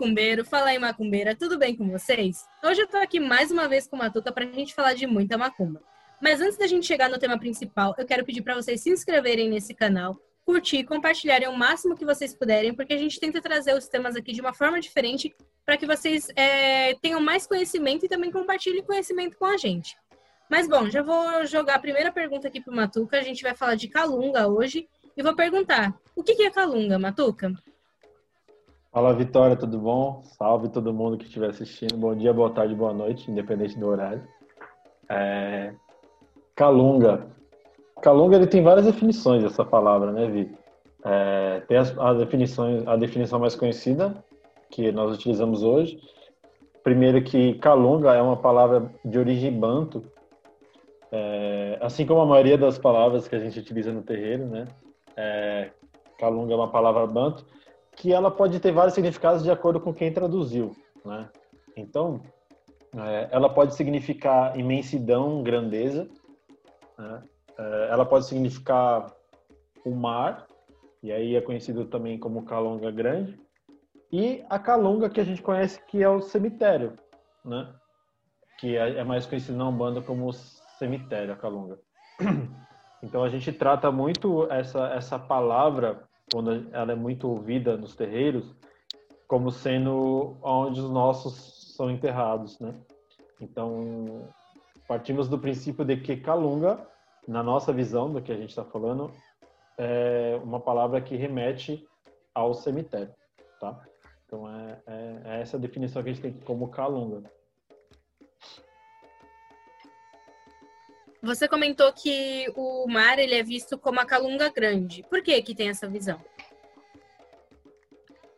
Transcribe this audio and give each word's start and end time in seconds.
macumbeiro, 0.00 0.46
fala 0.46 0.70
aí, 0.70 0.78
macumbeira, 0.78 1.36
tudo 1.36 1.58
bem 1.58 1.76
com 1.76 1.90
vocês? 1.90 2.48
Hoje 2.64 2.80
eu 2.80 2.88
tô 2.88 2.96
aqui 2.96 3.20
mais 3.20 3.50
uma 3.50 3.68
vez 3.68 3.86
com 3.86 3.96
a 3.96 3.98
Matuca 3.98 4.32
pra 4.32 4.46
gente 4.46 4.74
falar 4.74 4.94
de 4.94 5.06
muita 5.06 5.36
macumba. 5.36 5.82
Mas 6.22 6.40
antes 6.40 6.56
da 6.56 6.66
gente 6.66 6.86
chegar 6.86 7.10
no 7.10 7.18
tema 7.18 7.38
principal, 7.38 7.94
eu 7.98 8.06
quero 8.06 8.24
pedir 8.24 8.40
para 8.40 8.54
vocês 8.54 8.80
se 8.80 8.88
inscreverem 8.88 9.50
nesse 9.50 9.74
canal, 9.74 10.16
curtir 10.42 10.78
e 10.78 10.84
compartilharem 10.84 11.48
o 11.48 11.52
máximo 11.54 11.94
que 11.94 12.06
vocês 12.06 12.34
puderem, 12.34 12.72
porque 12.72 12.94
a 12.94 12.96
gente 12.96 13.20
tenta 13.20 13.42
trazer 13.42 13.76
os 13.76 13.88
temas 13.88 14.16
aqui 14.16 14.32
de 14.32 14.40
uma 14.40 14.54
forma 14.54 14.80
diferente 14.80 15.36
para 15.66 15.76
que 15.76 15.84
vocês 15.84 16.28
é, 16.34 16.94
tenham 16.94 17.20
mais 17.20 17.46
conhecimento 17.46 18.06
e 18.06 18.08
também 18.08 18.30
compartilhem 18.30 18.82
conhecimento 18.82 19.36
com 19.36 19.44
a 19.44 19.58
gente. 19.58 19.98
Mas 20.48 20.66
bom, 20.66 20.88
já 20.88 21.02
vou 21.02 21.44
jogar 21.44 21.74
a 21.74 21.78
primeira 21.78 22.10
pergunta 22.10 22.48
aqui 22.48 22.62
pro 22.62 22.74
Matuca. 22.74 23.18
A 23.18 23.22
gente 23.22 23.42
vai 23.42 23.54
falar 23.54 23.74
de 23.74 23.86
Calunga 23.86 24.48
hoje 24.48 24.88
e 25.14 25.22
vou 25.22 25.36
perguntar: 25.36 25.94
o 26.16 26.24
que 26.24 26.42
é 26.42 26.50
Calunga, 26.50 26.98
Matuca? 26.98 27.52
Fala 28.92 29.14
Vitória, 29.14 29.54
tudo 29.54 29.78
bom? 29.78 30.20
Salve 30.24 30.68
todo 30.68 30.92
mundo 30.92 31.16
que 31.16 31.24
estiver 31.24 31.50
assistindo. 31.50 31.96
Bom 31.96 32.12
dia, 32.12 32.34
boa 32.34 32.50
tarde, 32.50 32.74
boa 32.74 32.92
noite, 32.92 33.30
independente 33.30 33.78
do 33.78 33.86
horário. 33.86 34.20
É... 35.08 35.72
Calunga. 36.56 37.28
Calunga 38.02 38.34
ele 38.34 38.48
tem 38.48 38.64
várias 38.64 38.86
definições 38.86 39.44
essa 39.44 39.64
palavra, 39.64 40.10
né, 40.10 40.26
Vi? 40.26 40.52
É... 41.04 41.60
tem 41.68 41.76
as, 41.76 41.96
as 41.96 42.18
definições, 42.18 42.84
a 42.84 42.96
definição 42.96 43.38
mais 43.38 43.54
conhecida 43.54 44.24
que 44.68 44.90
nós 44.90 45.14
utilizamos 45.14 45.62
hoje. 45.62 45.96
Primeiro 46.82 47.22
que 47.22 47.54
Calunga 47.60 48.12
é 48.12 48.20
uma 48.20 48.38
palavra 48.38 48.90
de 49.04 49.16
origem 49.20 49.56
banto, 49.56 50.02
é... 51.12 51.78
assim 51.80 52.04
como 52.04 52.22
a 52.22 52.26
maioria 52.26 52.58
das 52.58 52.76
palavras 52.76 53.28
que 53.28 53.36
a 53.36 53.38
gente 53.38 53.60
utiliza 53.60 53.92
no 53.92 54.02
terreiro, 54.02 54.46
né? 54.46 54.66
É... 55.16 55.70
Calunga 56.18 56.54
é 56.54 56.56
uma 56.56 56.72
palavra 56.72 57.06
banto 57.06 57.46
que 58.00 58.14
ela 58.14 58.30
pode 58.30 58.58
ter 58.60 58.72
vários 58.72 58.94
significados 58.94 59.42
de 59.42 59.50
acordo 59.50 59.78
com 59.78 59.92
quem 59.92 60.10
traduziu, 60.10 60.74
né? 61.04 61.28
Então, 61.76 62.22
é, 62.96 63.28
ela 63.30 63.50
pode 63.50 63.74
significar 63.74 64.58
imensidão, 64.58 65.42
grandeza, 65.42 66.08
né? 66.98 67.22
é, 67.58 67.88
ela 67.90 68.06
pode 68.06 68.24
significar 68.24 69.14
o 69.84 69.90
mar, 69.90 70.46
e 71.02 71.12
aí 71.12 71.36
é 71.36 71.42
conhecido 71.42 71.84
também 71.84 72.18
como 72.18 72.46
Calonga 72.46 72.90
Grande, 72.90 73.38
e 74.10 74.42
a 74.48 74.58
Calunga 74.58 75.10
que 75.10 75.20
a 75.20 75.24
gente 75.24 75.42
conhece 75.42 75.78
que 75.84 76.02
é 76.02 76.08
o 76.08 76.22
cemitério, 76.22 76.94
né? 77.44 77.70
Que 78.58 78.78
é, 78.78 78.96
é 79.00 79.04
mais 79.04 79.26
conhecido 79.26 79.58
na 79.58 79.68
Umbanda 79.68 80.00
como 80.00 80.32
cemitério, 80.32 81.34
a 81.34 81.36
Calunga. 81.36 81.78
Então 83.02 83.24
a 83.24 83.30
gente 83.30 83.50
trata 83.50 83.90
muito 83.90 84.46
essa 84.52 84.88
essa 84.88 85.18
palavra 85.18 86.06
quando 86.32 86.68
ela 86.72 86.92
é 86.92 86.94
muito 86.94 87.28
ouvida 87.28 87.76
nos 87.76 87.94
terreiros, 87.94 88.54
como 89.26 89.50
sendo 89.50 90.36
onde 90.42 90.80
os 90.80 90.90
nossos 90.90 91.74
são 91.76 91.90
enterrados, 91.90 92.58
né? 92.58 92.74
Então, 93.40 94.28
partimos 94.86 95.28
do 95.28 95.38
princípio 95.38 95.84
de 95.84 95.96
que 95.96 96.16
Calunga, 96.16 96.86
na 97.26 97.42
nossa 97.42 97.72
visão 97.72 98.12
do 98.12 98.20
que 98.20 98.32
a 98.32 98.36
gente 98.36 98.50
está 98.50 98.64
falando, 98.64 99.10
é 99.78 100.38
uma 100.42 100.60
palavra 100.60 101.00
que 101.00 101.16
remete 101.16 101.86
ao 102.34 102.54
cemitério, 102.54 103.14
tá? 103.60 103.80
Então, 104.26 104.48
é, 104.48 104.82
é, 104.86 105.20
é 105.24 105.40
essa 105.40 105.58
definição 105.58 106.02
que 106.02 106.10
a 106.10 106.12
gente 106.12 106.22
tem 106.22 106.32
como 106.44 106.68
Calunga. 106.68 107.22
Você 111.22 111.46
comentou 111.46 111.92
que 111.92 112.46
o 112.56 112.86
mar 112.88 113.18
ele 113.18 113.34
é 113.34 113.42
visto 113.42 113.76
como 113.76 114.00
a 114.00 114.06
calunga 114.06 114.50
grande. 114.50 115.04
Por 115.08 115.22
que 115.22 115.40
que 115.42 115.54
tem 115.54 115.68
essa 115.68 115.86
visão? 115.86 116.18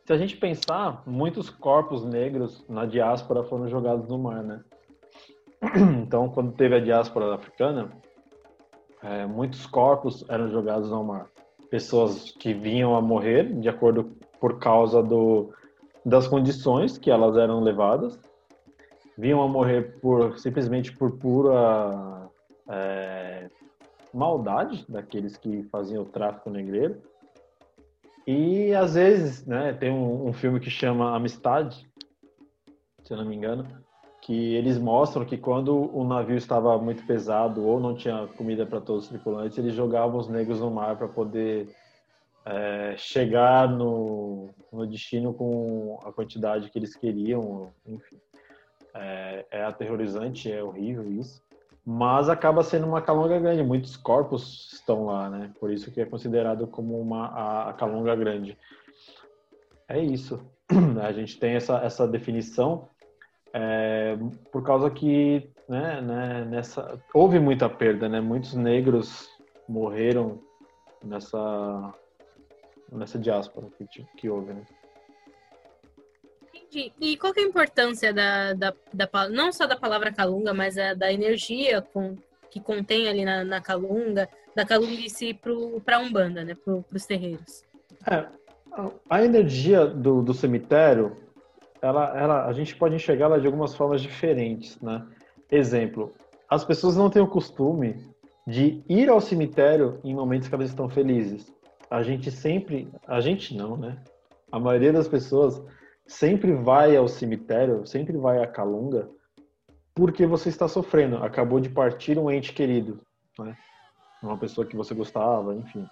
Se 0.05 0.13
a 0.13 0.17
gente 0.17 0.37
pensar, 0.37 1.03
muitos 1.07 1.49
corpos 1.49 2.05
negros 2.05 2.65
na 2.69 2.85
diáspora 2.85 3.45
foram 3.45 3.69
jogados 3.69 4.09
no 4.09 4.19
mar, 4.19 4.43
né? 4.43 4.63
Então, 6.03 6.29
quando 6.29 6.53
teve 6.53 6.75
a 6.75 6.81
diáspora 6.81 7.37
africana, 7.37 7.93
é, 9.01 9.27
muitos 9.27 9.65
corpos 9.65 10.25
eram 10.29 10.51
jogados 10.51 10.91
no 10.91 11.05
mar. 11.05 11.29
Pessoas 11.71 12.33
que 12.33 12.53
vinham 12.53 12.97
a 12.97 13.01
morrer 13.01 13.45
de 13.61 13.69
acordo 13.69 14.17
por 14.41 14.59
causa 14.59 15.01
do, 15.01 15.55
das 16.05 16.27
condições 16.27 16.99
que 16.99 17.11
elas 17.11 17.37
eram 17.37 17.61
levadas, 17.61 18.19
vinham 19.17 19.41
a 19.41 19.47
morrer 19.47 20.01
por 20.01 20.37
simplesmente 20.41 20.93
por 20.97 21.17
pura 21.17 22.29
é, 22.69 23.51
maldade 24.13 24.85
daqueles 24.89 25.37
que 25.37 25.63
faziam 25.65 26.03
o 26.03 26.07
tráfico 26.07 26.51
negreiro. 26.51 27.01
E 28.27 28.73
às 28.75 28.95
vezes, 28.95 29.45
né, 29.47 29.73
tem 29.73 29.91
um, 29.91 30.29
um, 30.29 30.33
filme 30.33 30.61
que 30.61 30.71
chama 30.71 31.17
Amistade, 31.17 31.89
se 33.03 33.13
eu 33.13 33.17
não 33.17 33.25
me 33.25 33.35
engano, 33.35 33.67
que 34.21 34.55
eles 34.55 34.79
mostram 34.79 35.25
que 35.25 35.37
quando 35.37 35.75
o 35.93 36.05
navio 36.05 36.37
estava 36.37 36.79
muito 36.79 37.05
pesado 37.05 37.67
ou 37.67 37.81
não 37.81 37.97
tinha 37.97 38.29
comida 38.37 38.65
para 38.65 38.81
todos 38.81 39.05
os 39.05 39.09
tripulantes, 39.09 39.59
eles 39.59 39.75
jogavam 39.75 40.21
os 40.21 40.29
negros 40.29 40.61
no 40.61 40.71
mar 40.71 40.97
para 40.97 41.09
poder 41.09 41.75
é, 42.45 42.95
chegar 42.97 43.69
no, 43.69 44.51
no, 44.73 44.87
destino 44.87 45.35
com 45.35 45.99
a 46.05 46.13
quantidade 46.13 46.71
que 46.71 46.79
eles 46.79 46.95
queriam, 46.95 47.73
enfim. 47.85 48.21
É, 48.95 49.47
é 49.51 49.65
aterrorizante, 49.65 50.53
é 50.53 50.63
horrível 50.63 51.11
isso 51.11 51.43
mas 51.85 52.29
acaba 52.29 52.63
sendo 52.63 52.87
uma 52.87 53.03
calunga 53.03 53.39
grande. 53.39 53.63
Muitos 53.63 53.97
corpos 53.97 54.73
estão 54.73 55.07
lá, 55.07 55.29
né? 55.29 55.51
Por 55.59 55.71
isso 55.71 55.91
que 55.91 56.01
é 56.01 56.07
considerado 56.07 56.67
como 56.67 57.01
uma 57.01 57.27
a, 57.27 57.71
a 57.71 57.73
calunga 57.73 58.15
grande. 58.15 58.57
É 59.89 60.01
isso. 60.01 60.41
A 61.03 61.13
gente 61.13 61.39
tem 61.39 61.55
essa, 61.55 61.79
essa 61.79 62.07
definição 62.07 62.89
é, 63.53 64.17
por 64.51 64.63
causa 64.63 64.91
que 64.91 65.51
né, 65.69 66.01
né, 66.01 66.45
nessa 66.45 67.01
houve 67.13 67.39
muita 67.39 67.69
perda, 67.69 68.09
né? 68.09 68.21
Muitos 68.21 68.55
negros 68.55 69.29
morreram 69.69 70.41
nessa 71.05 71.95
nessa 72.91 73.19
diáspora 73.19 73.69
que, 73.91 74.05
que 74.17 74.29
houve, 74.29 74.53
né? 74.53 74.63
Entendi. 76.73 76.93
E 76.99 77.17
qual 77.19 77.33
é 77.37 77.41
a 77.41 77.45
importância 77.45 78.15
da, 78.15 78.55
da, 78.55 78.75
da, 78.93 79.29
não 79.29 79.53
só 79.53 79.67
da 79.67 79.77
palavra 79.77 80.11
calunga, 80.11 80.55
mas 80.55 80.79
a, 80.79 80.95
da 80.95 81.13
energia 81.13 81.83
com, 81.83 82.17
que 82.51 82.59
contém 82.61 83.09
ali 83.09 83.25
na, 83.25 83.45
na 83.45 83.61
calunga, 83.61 84.29
da 84.57 84.65
calunga 84.65 84.93
em 84.93 85.09
si 85.09 85.35
para 85.35 85.97
a 85.97 86.01
Umbanda, 86.01 86.43
né? 86.45 86.55
Para 86.55 86.83
os 86.95 87.05
terreiros? 87.05 87.63
É, 88.11 88.27
a 89.09 89.23
energia 89.23 89.87
do, 89.87 90.23
do 90.23 90.33
cemitério, 90.33 91.17
ela, 91.83 92.19
ela, 92.19 92.47
a 92.47 92.53
gente 92.55 92.75
pode 92.75 92.95
enxergar 92.95 93.27
ela 93.27 93.41
de 93.41 93.47
algumas 93.47 93.75
formas 93.75 94.01
diferentes, 94.01 94.81
né? 94.81 95.07
Exemplo, 95.51 96.13
as 96.49 96.65
pessoas 96.65 96.97
não 96.97 97.11
têm 97.11 97.21
o 97.21 97.27
costume 97.27 98.11
de 98.47 98.83
ir 98.89 99.11
ao 99.11 99.21
cemitério 99.21 100.01
em 100.03 100.15
momentos 100.15 100.49
que 100.49 100.55
elas 100.55 100.71
estão 100.71 100.89
felizes. 100.89 101.53
A 101.91 102.03
gente 102.03 102.31
sempre, 102.31 102.89
a 103.07 103.21
gente 103.21 103.55
não, 103.55 103.77
né? 103.77 103.99
A 104.51 104.59
maioria 104.59 104.93
das 104.93 105.07
pessoas 105.07 105.63
sempre 106.13 106.53
vai 106.53 106.95
ao 106.95 107.09
cemitério, 107.09 107.87
sempre 107.87 108.17
vai 108.17 108.43
à 108.43 108.47
calunga, 108.47 109.09
porque 109.95 110.27
você 110.27 110.51
está 110.51 110.69
sofrendo. 110.69 111.17
Acabou 111.17 111.59
de 111.59 111.71
partir 111.71 112.19
um 112.19 112.31
ente 112.31 112.53
querido, 112.53 113.01
né? 113.39 113.57
Uma 114.23 114.39
pessoa 114.39 114.67
que 114.67 114.77
você 114.77 114.95
gostava, 114.95 115.55
enfim. 115.55 115.87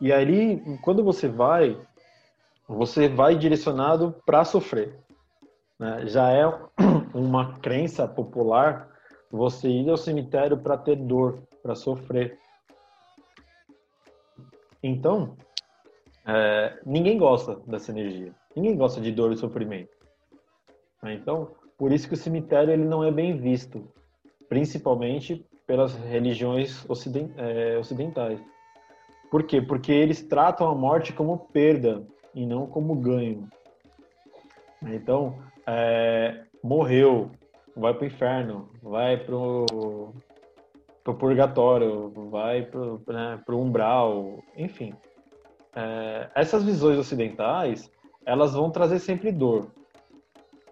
E 0.00 0.12
aí, 0.12 0.60
quando 0.82 1.04
você 1.04 1.28
vai, 1.28 1.78
você 2.66 3.08
vai 3.08 3.36
direcionado 3.36 4.14
para 4.24 4.44
sofrer. 4.44 4.98
Né? 5.78 6.06
Já 6.06 6.30
é 6.30 6.46
uma 7.14 7.58
crença 7.58 8.08
popular 8.08 8.88
você 9.30 9.68
ir 9.68 9.88
ao 9.88 9.96
cemitério 9.96 10.56
para 10.56 10.76
ter 10.76 10.96
dor, 10.96 11.42
para 11.62 11.74
sofrer. 11.74 12.38
Então, 14.82 15.36
é, 16.26 16.80
ninguém 16.84 17.18
gosta 17.18 17.56
dessa 17.66 17.92
energia. 17.92 18.34
Ninguém 18.56 18.74
gosta 18.74 19.00
de 19.00 19.12
dor 19.12 19.32
e 19.32 19.36
sofrimento. 19.36 19.94
Né? 21.02 21.14
Então, 21.14 21.50
por 21.76 21.92
isso 21.92 22.08
que 22.08 22.14
o 22.14 22.16
cemitério 22.16 22.72
ele 22.72 22.84
não 22.84 23.04
é 23.04 23.12
bem 23.12 23.36
visto, 23.36 23.86
principalmente 24.48 25.44
pelas 25.66 25.94
religiões 25.94 26.84
é, 27.36 27.76
ocidentais. 27.78 28.40
Por 29.30 29.42
quê? 29.42 29.60
Porque 29.60 29.92
eles 29.92 30.22
tratam 30.22 30.68
a 30.68 30.74
morte 30.74 31.12
como 31.12 31.36
perda 31.36 32.06
e 32.34 32.46
não 32.46 32.66
como 32.66 32.94
ganho. 32.94 33.48
Então, 34.82 35.38
é, 35.66 36.44
morreu, 36.62 37.30
vai 37.76 37.92
para 37.92 38.04
o 38.04 38.06
inferno, 38.06 38.70
vai 38.82 39.16
para 39.16 39.34
o 39.36 40.14
purgatório, 41.18 42.10
vai 42.30 42.62
para 42.62 42.80
né, 43.12 43.42
o 43.48 43.56
umbral, 43.56 44.38
enfim. 44.56 44.94
É, 45.74 46.30
essas 46.34 46.64
visões 46.64 46.98
ocidentais 46.98 47.90
elas 48.26 48.52
vão 48.54 48.70
trazer 48.70 48.98
sempre 48.98 49.30
dor. 49.30 49.68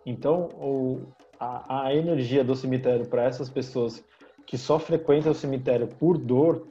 Então, 0.04 0.48
o, 0.54 1.06
a, 1.38 1.86
a 1.86 1.94
energia 1.94 2.42
do 2.42 2.56
cemitério 2.56 3.06
para 3.06 3.24
essas 3.24 3.48
pessoas 3.48 4.04
que 4.44 4.58
só 4.58 4.78
frequentam 4.78 5.32
o 5.32 5.34
cemitério 5.34 5.86
por 5.86 6.18
dor 6.18 6.66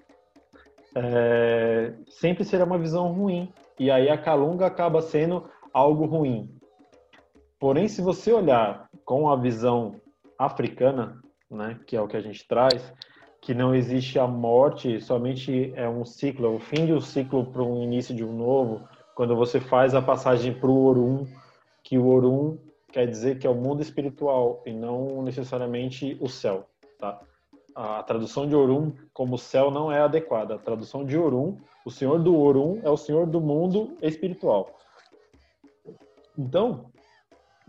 é, 0.96 1.94
sempre 2.10 2.44
será 2.44 2.66
uma 2.66 2.78
visão 2.78 3.12
ruim. 3.12 3.52
E 3.80 3.90
aí 3.90 4.10
a 4.10 4.18
calunga 4.18 4.68
acaba 4.68 5.02
sendo 5.02 5.50
algo 5.74 6.06
ruim. 6.06 6.54
Porém, 7.60 7.88
se 7.88 8.02
você 8.02 8.32
olhar 8.32 8.90
com 9.06 9.30
a 9.30 9.36
visão 9.36 9.96
africana, 10.38 11.20
né, 11.50 11.80
que 11.88 11.96
é 11.96 12.02
o 12.02 12.08
que 12.08 12.18
a 12.18 12.22
gente 12.22 12.46
traz, 12.48 12.94
que 13.42 13.54
não 13.54 13.74
existe 13.74 14.20
a 14.20 14.28
morte, 14.28 15.02
somente 15.02 15.74
é 15.76 15.88
um 15.88 16.06
ciclo, 16.06 16.46
é 16.46 16.50
o 16.50 16.60
fim 16.60 16.86
de 16.86 16.94
um 16.94 17.02
ciclo 17.02 17.46
para 17.46 17.64
um 17.64 17.82
início 17.82 18.16
de 18.16 18.24
um 18.24 18.34
novo, 18.34 18.88
quando 19.16 19.36
você 19.36 19.60
faz 19.60 19.94
a 19.94 20.02
passagem 20.02 20.54
para 20.54 20.70
o 20.70 20.86
Orum, 20.86 21.28
que 21.84 21.98
o 21.98 22.08
Orum 22.08 22.58
quer 22.92 23.08
dizer 23.08 23.40
que 23.40 23.48
é 23.48 23.50
o 23.50 23.56
mundo 23.56 23.82
espiritual 23.82 24.62
e 24.66 24.72
não 24.72 25.22
necessariamente 25.24 26.18
o 26.20 26.30
céu, 26.30 26.68
tá? 27.00 27.20
A 27.76 28.04
tradução 28.04 28.48
de 28.48 28.56
Orum 28.56 28.94
como 29.12 29.38
céu 29.38 29.72
não 29.72 29.92
é 29.92 30.00
adequada. 30.00 30.56
A 30.56 30.60
tradução 30.60 31.04
de 31.04 31.18
Orum, 31.18 31.58
o 31.84 31.90
senhor 31.90 32.20
do 32.20 32.38
Orum 32.38 32.80
é 32.84 32.90
o 32.90 32.98
senhor 32.98 33.26
do 33.26 33.42
mundo 33.42 33.98
espiritual. 34.00 34.78
Então, 36.38 36.92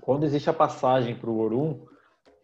quando 0.03 0.25
existe 0.25 0.51
a 0.51 0.53
passagem 0.53 1.15
para 1.15 1.31
o 1.31 1.39
Orum, 1.39 1.81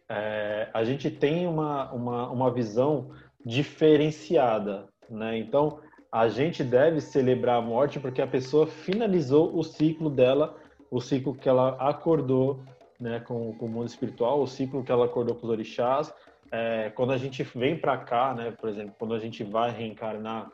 é, 0.09 0.69
a 0.73 0.83
gente 0.83 1.11
tem 1.11 1.45
uma, 1.45 1.91
uma, 1.91 2.29
uma 2.31 2.51
visão 2.51 3.11
diferenciada, 3.45 4.89
né? 5.07 5.37
Então, 5.37 5.79
a 6.11 6.27
gente 6.27 6.63
deve 6.63 6.99
celebrar 6.99 7.57
a 7.57 7.61
morte 7.61 7.99
porque 7.99 8.21
a 8.21 8.27
pessoa 8.27 8.67
finalizou 8.67 9.57
o 9.57 9.63
ciclo 9.63 10.09
dela, 10.09 10.57
o 10.89 10.99
ciclo 10.99 11.33
que 11.33 11.47
ela 11.47 11.69
acordou 11.79 12.59
né, 12.99 13.21
com, 13.21 13.53
com 13.55 13.65
o 13.65 13.69
mundo 13.69 13.87
espiritual, 13.87 14.41
o 14.41 14.47
ciclo 14.47 14.83
que 14.83 14.91
ela 14.91 15.05
acordou 15.05 15.35
com 15.35 15.47
os 15.47 15.51
orixás. 15.51 16.13
É, 16.51 16.89
quando 16.89 17.13
a 17.13 17.17
gente 17.17 17.43
vem 17.55 17.77
para 17.77 17.97
cá, 17.97 18.33
né, 18.33 18.51
por 18.51 18.67
exemplo, 18.67 18.93
quando 18.99 19.13
a 19.13 19.19
gente 19.19 19.41
vai 19.41 19.71
reencarnar, 19.71 20.51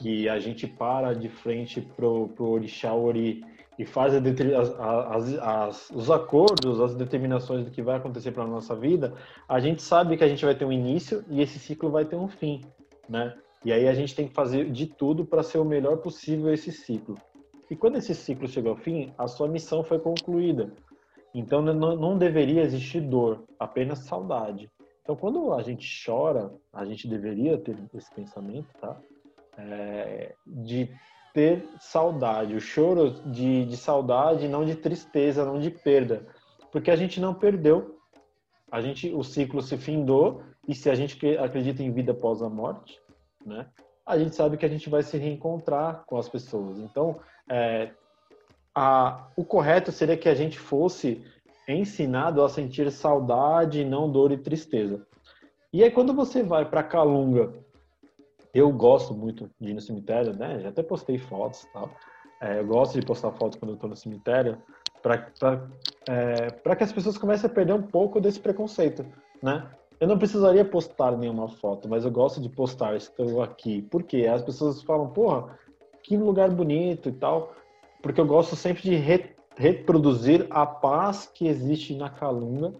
que 0.00 0.28
a 0.28 0.38
gente 0.38 0.66
para 0.66 1.12
de 1.12 1.28
frente 1.28 1.80
pro, 1.80 2.28
pro 2.28 2.46
orixá 2.46 2.94
ori 2.94 3.44
e 3.78 3.84
faz 3.84 4.14
as, 4.14 4.22
as, 4.78 5.38
as, 5.38 5.90
os 5.90 6.10
acordos, 6.10 6.80
as 6.80 6.94
determinações 6.94 7.64
do 7.64 7.70
que 7.70 7.82
vai 7.82 7.96
acontecer 7.96 8.32
para 8.32 8.46
nossa 8.46 8.74
vida, 8.74 9.12
a 9.48 9.60
gente 9.60 9.82
sabe 9.82 10.16
que 10.16 10.24
a 10.24 10.28
gente 10.28 10.44
vai 10.44 10.54
ter 10.54 10.64
um 10.64 10.72
início 10.72 11.24
e 11.28 11.40
esse 11.42 11.58
ciclo 11.58 11.90
vai 11.90 12.04
ter 12.04 12.16
um 12.16 12.28
fim, 12.28 12.62
né? 13.08 13.36
E 13.64 13.72
aí 13.72 13.88
a 13.88 13.94
gente 13.94 14.14
tem 14.14 14.28
que 14.28 14.34
fazer 14.34 14.70
de 14.70 14.86
tudo 14.86 15.24
para 15.24 15.42
ser 15.42 15.58
o 15.58 15.64
melhor 15.64 15.98
possível 15.98 16.52
esse 16.52 16.70
ciclo. 16.70 17.16
E 17.70 17.76
quando 17.76 17.96
esse 17.96 18.14
ciclo 18.14 18.48
chega 18.48 18.68
ao 18.70 18.76
fim, 18.76 19.12
a 19.18 19.26
sua 19.26 19.48
missão 19.48 19.82
foi 19.82 19.98
concluída. 19.98 20.72
Então 21.34 21.60
não, 21.60 21.96
não 21.96 22.16
deveria 22.16 22.62
existir 22.62 23.00
dor, 23.00 23.44
apenas 23.58 24.00
saudade. 24.00 24.70
Então 25.02 25.16
quando 25.16 25.52
a 25.52 25.62
gente 25.62 25.86
chora, 26.04 26.52
a 26.72 26.84
gente 26.84 27.06
deveria 27.08 27.58
ter 27.58 27.76
esse 27.94 28.14
pensamento, 28.14 28.68
tá? 28.80 28.96
É, 29.58 30.34
de 30.46 30.88
ter 31.34 31.68
saudade, 31.80 32.54
o 32.54 32.60
choro 32.60 33.10
de, 33.26 33.64
de 33.66 33.76
saudade, 33.76 34.48
não 34.48 34.64
de 34.64 34.76
tristeza, 34.76 35.44
não 35.44 35.58
de 35.58 35.70
perda, 35.70 36.26
porque 36.70 36.90
a 36.90 36.96
gente 36.96 37.20
não 37.20 37.34
perdeu, 37.34 37.98
a 38.70 38.80
gente, 38.80 39.12
o 39.14 39.22
ciclo 39.22 39.62
se 39.62 39.76
findou 39.76 40.42
e 40.66 40.74
se 40.74 40.90
a 40.90 40.94
gente 40.94 41.18
acredita 41.38 41.82
em 41.82 41.92
vida 41.92 42.12
após 42.12 42.42
a 42.42 42.48
morte, 42.48 43.00
né, 43.44 43.66
a 44.06 44.18
gente 44.18 44.34
sabe 44.34 44.56
que 44.56 44.64
a 44.64 44.68
gente 44.68 44.88
vai 44.88 45.02
se 45.02 45.16
reencontrar 45.16 46.04
com 46.06 46.16
as 46.16 46.28
pessoas. 46.28 46.78
Então, 46.78 47.20
é, 47.48 47.90
a, 48.74 49.26
o 49.36 49.44
correto 49.44 49.92
seria 49.92 50.16
que 50.16 50.28
a 50.28 50.34
gente 50.34 50.58
fosse 50.58 51.24
ensinado 51.68 52.42
a 52.42 52.48
sentir 52.48 52.90
saudade, 52.90 53.84
não 53.84 54.10
dor 54.10 54.32
e 54.32 54.38
tristeza. 54.38 55.06
E 55.70 55.84
aí, 55.84 55.90
quando 55.90 56.14
você 56.14 56.42
vai 56.42 56.64
para 56.64 56.82
Calunga 56.82 57.52
eu 58.54 58.72
gosto 58.72 59.14
muito 59.14 59.50
de 59.60 59.70
ir 59.70 59.74
no 59.74 59.80
cemitério, 59.80 60.34
né? 60.36 60.60
Já 60.60 60.70
até 60.70 60.82
postei 60.82 61.18
fotos 61.18 61.66
tal. 61.72 61.90
É, 62.40 62.60
eu 62.60 62.66
gosto 62.66 62.98
de 62.98 63.04
postar 63.04 63.32
fotos 63.32 63.58
quando 63.58 63.72
eu 63.72 63.74
estou 63.74 63.90
no 63.90 63.96
cemitério 63.96 64.60
para 65.02 65.30
é, 66.08 66.76
que 66.76 66.84
as 66.84 66.92
pessoas 66.92 67.18
comecem 67.18 67.48
a 67.48 67.52
perder 67.52 67.72
um 67.72 67.82
pouco 67.82 68.20
desse 68.20 68.40
preconceito, 68.40 69.04
né? 69.42 69.70
Eu 70.00 70.06
não 70.06 70.18
precisaria 70.18 70.64
postar 70.64 71.16
nenhuma 71.16 71.48
foto, 71.48 71.88
mas 71.88 72.04
eu 72.04 72.10
gosto 72.10 72.40
de 72.40 72.48
postar, 72.48 72.96
estou 72.96 73.42
aqui. 73.42 73.82
Por 73.82 74.04
quê? 74.04 74.26
As 74.26 74.42
pessoas 74.42 74.82
falam, 74.82 75.08
porra, 75.08 75.58
que 76.02 76.16
lugar 76.16 76.50
bonito 76.50 77.08
e 77.08 77.12
tal. 77.12 77.52
Porque 78.00 78.20
eu 78.20 78.26
gosto 78.26 78.54
sempre 78.54 78.82
de 78.82 78.94
re 78.94 79.36
reproduzir 79.56 80.46
a 80.50 80.64
paz 80.64 81.26
que 81.26 81.48
existe 81.48 81.92
na 81.92 82.08
Calunga 82.08 82.72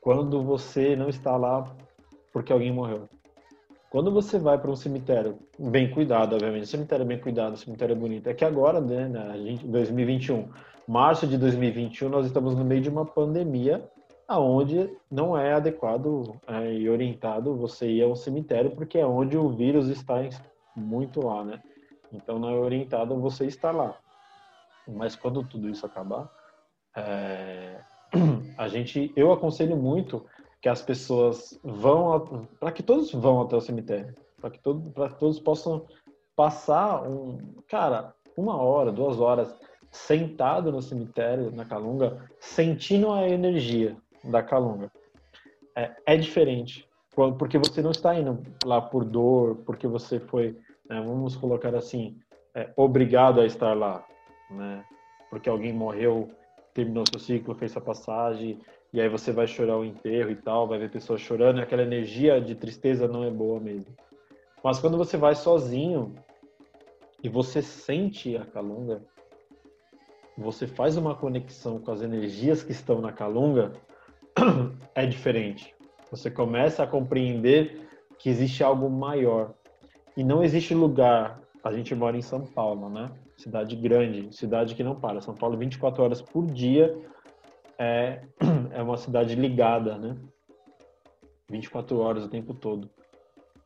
quando 0.00 0.42
você 0.42 0.96
não 0.96 1.08
está 1.08 1.36
lá 1.36 1.72
porque 2.32 2.52
alguém 2.52 2.72
morreu. 2.72 3.08
Quando 3.88 4.10
você 4.10 4.36
vai 4.36 4.58
para 4.58 4.68
um 4.68 4.74
cemitério 4.74 5.38
bem 5.56 5.88
cuidado, 5.88 6.34
obviamente, 6.34 6.66
cemitério 6.66 7.06
bem 7.06 7.20
cuidado, 7.20 7.56
cemitério 7.56 7.94
bonito, 7.94 8.26
é 8.26 8.34
que 8.34 8.44
agora, 8.44 8.80
né, 8.80 9.08
a 9.30 9.36
gente, 9.38 9.64
2021, 9.64 10.48
março 10.88 11.28
de 11.28 11.38
2021, 11.38 12.08
nós 12.08 12.26
estamos 12.26 12.56
no 12.56 12.64
meio 12.64 12.80
de 12.80 12.88
uma 12.88 13.06
pandemia 13.06 13.88
aonde 14.26 14.96
não 15.10 15.36
é 15.36 15.52
adequado 15.52 16.40
é, 16.46 16.72
e 16.72 16.88
orientado 16.88 17.56
você 17.56 17.88
ir 17.88 18.02
a 18.02 18.08
um 18.08 18.16
cemitério 18.16 18.70
porque 18.70 18.98
é 18.98 19.06
onde 19.06 19.36
o 19.36 19.48
vírus 19.50 19.88
está 19.88 20.16
muito 20.74 21.24
lá, 21.24 21.44
né? 21.44 21.62
Então 22.12 22.38
não 22.38 22.48
é 22.48 22.54
orientado 22.54 23.18
você 23.20 23.46
estar 23.46 23.72
lá. 23.72 23.96
Mas 24.86 25.16
quando 25.16 25.42
tudo 25.42 25.68
isso 25.68 25.84
acabar, 25.84 26.30
é, 26.96 27.80
a 28.56 28.68
gente, 28.68 29.12
eu 29.16 29.32
aconselho 29.32 29.76
muito 29.76 30.24
que 30.60 30.68
as 30.68 30.82
pessoas 30.82 31.58
vão, 31.62 32.46
para 32.58 32.72
que 32.72 32.82
todos 32.82 33.12
vão 33.12 33.42
até 33.42 33.56
o 33.56 33.60
cemitério, 33.60 34.14
para 34.40 34.50
que 34.50 34.58
todo, 34.58 34.90
para 34.90 35.08
todos 35.08 35.38
possam 35.38 35.86
passar 36.36 37.02
um, 37.02 37.38
cara, 37.68 38.14
uma 38.36 38.56
hora, 38.56 38.90
duas 38.90 39.20
horas 39.20 39.54
sentado 39.90 40.72
no 40.72 40.82
cemitério, 40.82 41.52
na 41.52 41.64
Calunga, 41.64 42.28
sentindo 42.40 43.12
a 43.12 43.28
energia 43.28 43.96
da 44.24 44.42
Calunga. 44.42 44.90
É, 45.76 45.92
é 46.06 46.16
diferente, 46.16 46.88
porque 47.38 47.58
você 47.58 47.82
não 47.82 47.90
está 47.90 48.14
indo 48.14 48.42
lá 48.64 48.80
por 48.80 49.04
dor, 49.04 49.56
porque 49.66 49.86
você 49.86 50.20
foi, 50.20 50.56
né, 50.88 51.00
vamos 51.00 51.36
colocar 51.36 51.74
assim, 51.74 52.18
é, 52.54 52.72
obrigado 52.76 53.40
a 53.40 53.46
estar 53.46 53.74
lá, 53.74 54.04
né? 54.50 54.84
Porque 55.30 55.48
alguém 55.48 55.72
morreu, 55.72 56.28
terminou 56.72 57.04
seu 57.10 57.18
ciclo, 57.18 57.54
fez 57.54 57.72
sua 57.72 57.82
passagem, 57.82 58.60
e 58.92 59.00
aí 59.00 59.08
você 59.08 59.32
vai 59.32 59.46
chorar 59.48 59.76
o 59.76 59.84
enterro 59.84 60.30
e 60.30 60.36
tal, 60.36 60.68
vai 60.68 60.78
ver 60.78 60.90
pessoas 60.90 61.20
chorando, 61.20 61.58
e 61.58 61.62
aquela 61.62 61.82
energia 61.82 62.40
de 62.40 62.54
tristeza 62.54 63.08
não 63.08 63.24
é 63.24 63.30
boa 63.30 63.58
mesmo. 63.58 63.92
Mas 64.62 64.78
quando 64.78 64.96
você 64.96 65.16
vai 65.16 65.34
sozinho 65.34 66.14
e 67.22 67.28
você 67.28 67.60
sente 67.60 68.36
a 68.36 68.46
calunga, 68.46 69.02
você 70.38 70.66
faz 70.66 70.96
uma 70.96 71.14
conexão 71.14 71.78
com 71.78 71.90
as 71.90 72.02
energias 72.02 72.62
que 72.62 72.72
estão 72.72 73.00
na 73.00 73.12
calunga, 73.12 73.72
é 74.94 75.06
diferente. 75.06 75.74
Você 76.10 76.30
começa 76.30 76.82
a 76.82 76.86
compreender 76.86 77.88
que 78.18 78.28
existe 78.28 78.62
algo 78.62 78.88
maior. 78.88 79.54
E 80.16 80.22
não 80.22 80.42
existe 80.42 80.74
lugar. 80.74 81.40
A 81.62 81.72
gente 81.72 81.94
mora 81.94 82.16
em 82.16 82.22
São 82.22 82.44
Paulo, 82.44 82.88
né? 82.88 83.10
Cidade 83.36 83.74
grande, 83.74 84.34
cidade 84.34 84.74
que 84.74 84.84
não 84.84 84.94
para. 84.94 85.20
São 85.20 85.34
Paulo 85.34 85.56
24 85.56 86.02
horas 86.02 86.22
por 86.22 86.46
dia 86.46 86.96
é, 87.78 88.22
é 88.72 88.82
uma 88.82 88.96
cidade 88.96 89.34
ligada, 89.34 89.98
né? 89.98 90.16
24 91.50 91.98
horas 91.98 92.24
o 92.24 92.28
tempo 92.28 92.54
todo. 92.54 92.88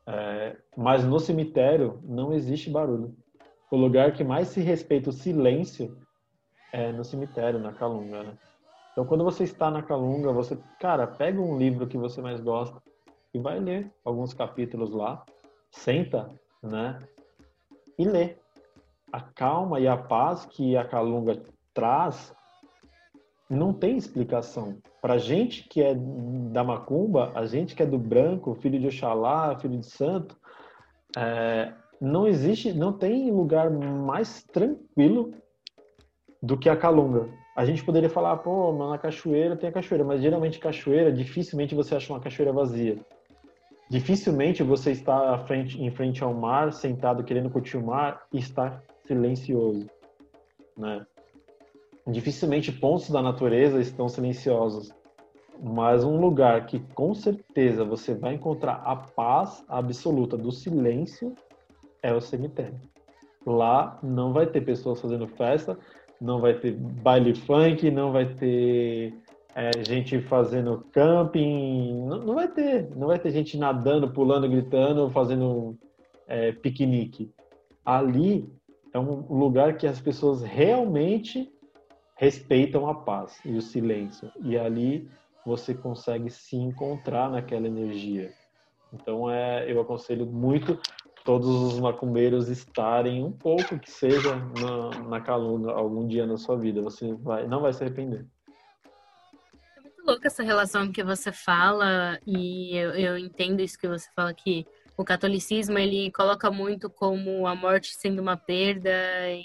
É, 0.07 0.57
mas 0.75 1.05
no 1.05 1.19
cemitério 1.19 1.99
não 2.03 2.33
existe 2.33 2.69
barulho. 2.69 3.15
O 3.71 3.77
lugar 3.77 4.13
que 4.13 4.23
mais 4.23 4.47
se 4.47 4.59
respeita 4.59 5.11
o 5.11 5.13
silêncio 5.13 5.95
é 6.73 6.91
no 6.91 7.03
cemitério, 7.03 7.59
na 7.59 7.71
Calunga, 7.71 8.23
né? 8.23 8.37
Então, 8.91 9.05
quando 9.05 9.23
você 9.23 9.43
está 9.43 9.71
na 9.71 9.81
Calunga, 9.81 10.31
você, 10.31 10.57
cara, 10.79 11.07
pega 11.07 11.39
um 11.39 11.57
livro 11.57 11.87
que 11.87 11.97
você 11.97 12.21
mais 12.21 12.39
gosta 12.39 12.81
e 13.33 13.39
vai 13.39 13.59
ler 13.59 13.91
alguns 14.03 14.33
capítulos 14.33 14.91
lá, 14.91 15.23
senta, 15.71 16.29
né? 16.61 16.99
E 17.97 18.05
lê. 18.05 18.35
A 19.11 19.21
calma 19.21 19.79
e 19.79 19.87
a 19.87 19.97
paz 19.97 20.45
que 20.45 20.75
a 20.75 20.85
Calunga 20.85 21.41
traz 21.73 22.33
não 23.49 23.73
tem 23.73 23.97
explicação. 23.97 24.77
Para 25.01 25.17
gente 25.17 25.67
que 25.67 25.81
é 25.81 25.95
da 25.95 26.63
macumba, 26.63 27.31
a 27.33 27.45
gente 27.45 27.75
que 27.75 27.81
é 27.81 27.85
do 27.85 27.97
branco, 27.97 28.53
filho 28.55 28.79
de 28.79 28.87
Oxalá, 28.87 29.57
filho 29.57 29.79
de 29.79 29.85
santo, 29.87 30.37
é, 31.17 31.73
não 31.99 32.27
existe, 32.27 32.71
não 32.73 32.93
tem 32.93 33.31
lugar 33.31 33.71
mais 33.71 34.43
tranquilo 34.43 35.31
do 36.41 36.57
que 36.57 36.69
a 36.69 36.77
calunga. 36.77 37.27
A 37.59 37.65
gente 37.65 37.83
poderia 37.83 38.09
falar, 38.09 38.37
pô, 38.37 38.71
mas 38.71 38.89
na 38.89 38.97
cachoeira 38.97 39.53
tem 39.53 39.67
a 39.67 39.73
cachoeira, 39.73 40.05
mas 40.05 40.21
geralmente 40.21 40.59
cachoeira, 40.59 41.11
dificilmente 41.11 41.75
você 41.75 41.93
acha 41.93 42.13
uma 42.13 42.21
cachoeira 42.21 42.53
vazia. 42.53 42.97
Dificilmente 43.89 44.63
você 44.63 44.91
está 44.91 45.37
frente, 45.39 45.77
em 45.77 45.91
frente 45.91 46.23
ao 46.23 46.33
mar, 46.33 46.71
sentado 46.71 47.21
querendo 47.21 47.49
curtir 47.49 47.75
o 47.75 47.85
mar 47.85 48.25
e 48.31 48.39
está 48.39 48.81
silencioso, 49.05 49.89
né? 50.77 51.05
dificilmente 52.07 52.71
pontos 52.71 53.09
da 53.09 53.21
natureza 53.21 53.81
estão 53.81 54.07
silenciosos, 54.07 54.93
mas 55.61 56.05
um 56.05 56.17
lugar 56.17 56.65
que 56.65 56.79
com 56.95 57.13
certeza 57.13 57.83
você 57.83 58.15
vai 58.15 58.35
encontrar 58.35 58.75
a 58.85 58.95
paz 58.95 59.65
absoluta 59.67 60.37
do 60.37 60.49
silêncio 60.49 61.35
é 62.01 62.13
o 62.13 62.21
cemitério. 62.21 62.79
Lá 63.45 63.99
não 64.01 64.31
vai 64.31 64.47
ter 64.47 64.61
pessoas 64.61 65.01
fazendo 65.01 65.27
festa, 65.27 65.77
não 66.19 66.39
vai 66.39 66.53
ter 66.53 66.73
baile 66.73 67.33
funk, 67.33 67.89
não 67.89 68.11
vai 68.11 68.25
ter 68.33 69.13
é, 69.55 69.71
gente 69.85 70.19
fazendo 70.21 70.85
camping, 70.91 72.05
não, 72.05 72.19
não, 72.19 72.35
vai 72.35 72.47
ter, 72.47 72.89
não 72.95 73.07
vai 73.07 73.19
ter 73.19 73.31
gente 73.31 73.57
nadando, 73.57 74.11
pulando, 74.11 74.49
gritando, 74.49 75.09
fazendo 75.09 75.77
é, 76.27 76.51
piquenique. 76.51 77.31
Ali 77.83 78.47
é 78.93 78.99
um 78.99 79.25
lugar 79.29 79.77
que 79.77 79.87
as 79.87 79.99
pessoas 79.99 80.41
realmente 80.41 81.51
respeitam 82.15 82.87
a 82.87 82.93
paz 82.93 83.39
e 83.45 83.55
o 83.55 83.61
silêncio. 83.61 84.31
E 84.41 84.57
ali 84.57 85.09
você 85.45 85.73
consegue 85.73 86.29
se 86.29 86.55
encontrar 86.55 87.29
naquela 87.29 87.67
energia. 87.67 88.31
Então 88.93 89.29
é, 89.29 89.71
eu 89.71 89.79
aconselho 89.79 90.25
muito 90.25 90.77
todos 91.23 91.73
os 91.73 91.79
macumbeiros 91.79 92.49
estarem 92.49 93.23
um 93.23 93.31
pouco 93.31 93.77
que 93.77 93.89
seja 93.89 94.35
na, 94.35 95.03
na 95.07 95.21
calunga 95.21 95.71
algum 95.71 96.07
dia 96.07 96.25
na 96.25 96.37
sua 96.37 96.57
vida. 96.57 96.81
Você 96.81 97.13
vai, 97.13 97.47
não 97.47 97.61
vai 97.61 97.73
se 97.73 97.83
arrepender. 97.83 98.25
É 99.77 99.81
muito 99.81 100.05
louca 100.05 100.27
essa 100.27 100.43
relação 100.43 100.91
que 100.91 101.03
você 101.03 101.31
fala 101.31 102.19
e 102.25 102.75
eu, 102.75 102.91
eu 102.91 103.17
entendo 103.17 103.61
isso 103.61 103.77
que 103.77 103.87
você 103.87 104.07
fala 104.15 104.33
que 104.33 104.65
o 104.97 105.03
catolicismo 105.05 105.77
ele 105.77 106.11
coloca 106.11 106.51
muito 106.51 106.89
como 106.89 107.47
a 107.47 107.55
morte 107.55 107.95
sendo 107.95 108.21
uma 108.21 108.35
perda 108.35 108.91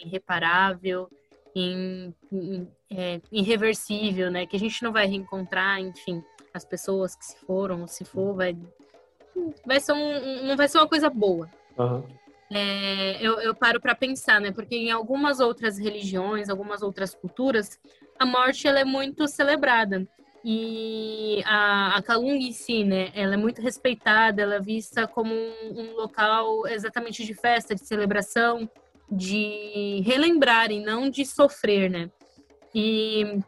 irreparável, 0.03 1.09
in, 1.55 2.13
in, 2.33 2.69
é, 2.91 3.21
irreversível, 3.31 4.31
né? 4.31 4.47
Que 4.47 4.57
a 4.57 4.59
gente 4.59 4.83
não 4.83 4.93
vai 4.93 5.07
reencontrar, 5.07 5.81
enfim, 5.81 6.23
as 6.53 6.65
pessoas 6.65 7.15
que 7.15 7.25
se 7.25 7.37
foram, 7.47 7.87
se 7.87 8.05
for, 8.05 8.35
vai, 8.35 8.57
vai 9.65 9.79
ser 9.79 9.93
um, 9.93 10.45
não 10.45 10.57
vai 10.57 10.69
ser 10.69 10.79
uma 10.79 10.89
coisa 10.89 11.09
boa. 11.09 11.49
Uhum. 11.79 12.05
É, 12.53 13.17
eu, 13.21 13.41
eu 13.41 13.55
paro 13.55 13.81
para 13.81 13.95
pensar, 13.95 14.41
né? 14.41 14.53
Porque 14.53 14.77
em 14.77 14.91
algumas 14.91 15.41
outras 15.41 15.79
religiões, 15.79 16.49
algumas 16.49 16.83
outras 16.83 17.15
culturas, 17.15 17.79
a 18.19 18.27
morte 18.27 18.69
ela 18.69 18.81
é 18.81 18.85
muito 18.85 19.27
celebrada. 19.27 20.07
E 20.45 21.43
a, 21.47 21.97
a 21.97 22.03
Kalung 22.03 22.37
em 22.37 22.53
si, 22.53 22.85
né, 22.85 23.11
ela 23.15 23.33
é 23.33 23.37
muito 23.37 23.63
respeitada, 23.63 24.43
ela 24.43 24.57
é 24.57 24.61
vista 24.61 25.07
como 25.07 25.35
um, 25.35 25.81
um 25.81 25.97
local 25.97 26.67
exatamente 26.67 27.25
de 27.25 27.33
festa, 27.33 27.75
de 27.75 27.87
celebração, 27.87 28.69
de 29.11 30.03
relembrar 30.05 30.71
e 30.71 30.81
não 30.81 31.09
de 31.09 31.25
sofrer, 31.25 31.91
né? 31.91 32.11
E 32.75 33.41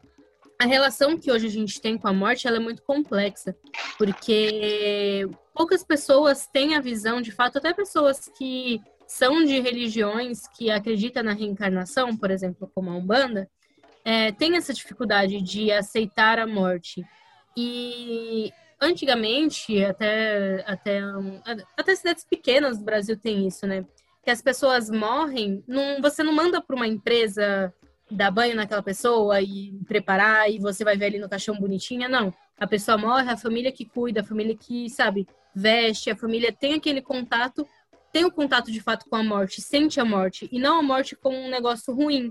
a 0.58 0.64
relação 0.64 1.18
que 1.18 1.30
hoje 1.30 1.46
a 1.46 1.50
gente 1.50 1.80
tem 1.82 1.98
com 1.98 2.08
a 2.08 2.14
morte 2.14 2.48
ela 2.48 2.56
é 2.56 2.60
muito 2.60 2.82
complexa, 2.82 3.54
porque 3.98 5.28
poucas 5.56 5.82
pessoas 5.82 6.46
têm 6.46 6.76
a 6.76 6.80
visão, 6.80 7.22
de 7.22 7.32
fato, 7.32 7.56
até 7.56 7.72
pessoas 7.72 8.30
que 8.36 8.80
são 9.06 9.42
de 9.42 9.58
religiões 9.58 10.46
que 10.48 10.70
acreditam 10.70 11.22
na 11.22 11.32
reencarnação, 11.32 12.14
por 12.14 12.30
exemplo, 12.30 12.70
como 12.74 12.90
a 12.90 12.94
Umbanda, 12.94 13.48
é, 14.04 14.30
tem 14.32 14.54
essa 14.56 14.74
dificuldade 14.74 15.40
de 15.40 15.72
aceitar 15.72 16.38
a 16.38 16.46
morte. 16.46 17.02
E 17.56 18.52
antigamente, 18.80 19.82
até, 19.82 20.62
até, 20.66 21.00
até 21.76 21.96
cidades 21.96 22.24
pequenas 22.24 22.78
do 22.78 22.84
Brasil 22.84 23.16
tem 23.16 23.46
isso, 23.48 23.66
né? 23.66 23.84
Que 24.22 24.30
as 24.30 24.42
pessoas 24.42 24.90
morrem, 24.90 25.64
não, 25.66 26.02
você 26.02 26.22
não 26.22 26.34
manda 26.34 26.60
para 26.60 26.76
uma 26.76 26.86
empresa 26.86 27.72
dar 28.10 28.30
banho 28.30 28.54
naquela 28.54 28.82
pessoa 28.82 29.40
e 29.40 29.72
preparar 29.88 30.50
e 30.50 30.58
você 30.58 30.84
vai 30.84 30.96
ver 30.96 31.06
ali 31.06 31.18
no 31.18 31.28
caixão 31.28 31.58
bonitinha, 31.58 32.08
não. 32.08 32.32
A 32.58 32.66
pessoa 32.66 32.98
morre, 32.98 33.30
a 33.30 33.36
família 33.36 33.72
que 33.72 33.84
cuida, 33.84 34.20
a 34.20 34.24
família 34.24 34.56
que, 34.56 34.88
sabe, 34.90 35.26
veste, 35.56 36.10
a 36.10 36.16
família 36.16 36.52
tem 36.52 36.74
aquele 36.74 37.00
contato, 37.00 37.66
tem 38.12 38.26
o 38.26 38.30
contato 38.30 38.70
de 38.70 38.80
fato 38.80 39.06
com 39.08 39.16
a 39.16 39.24
morte, 39.24 39.62
sente 39.62 39.98
a 39.98 40.04
morte, 40.04 40.46
e 40.52 40.58
não 40.58 40.78
a 40.78 40.82
morte 40.82 41.16
como 41.16 41.36
um 41.36 41.48
negócio 41.48 41.94
ruim, 41.94 42.30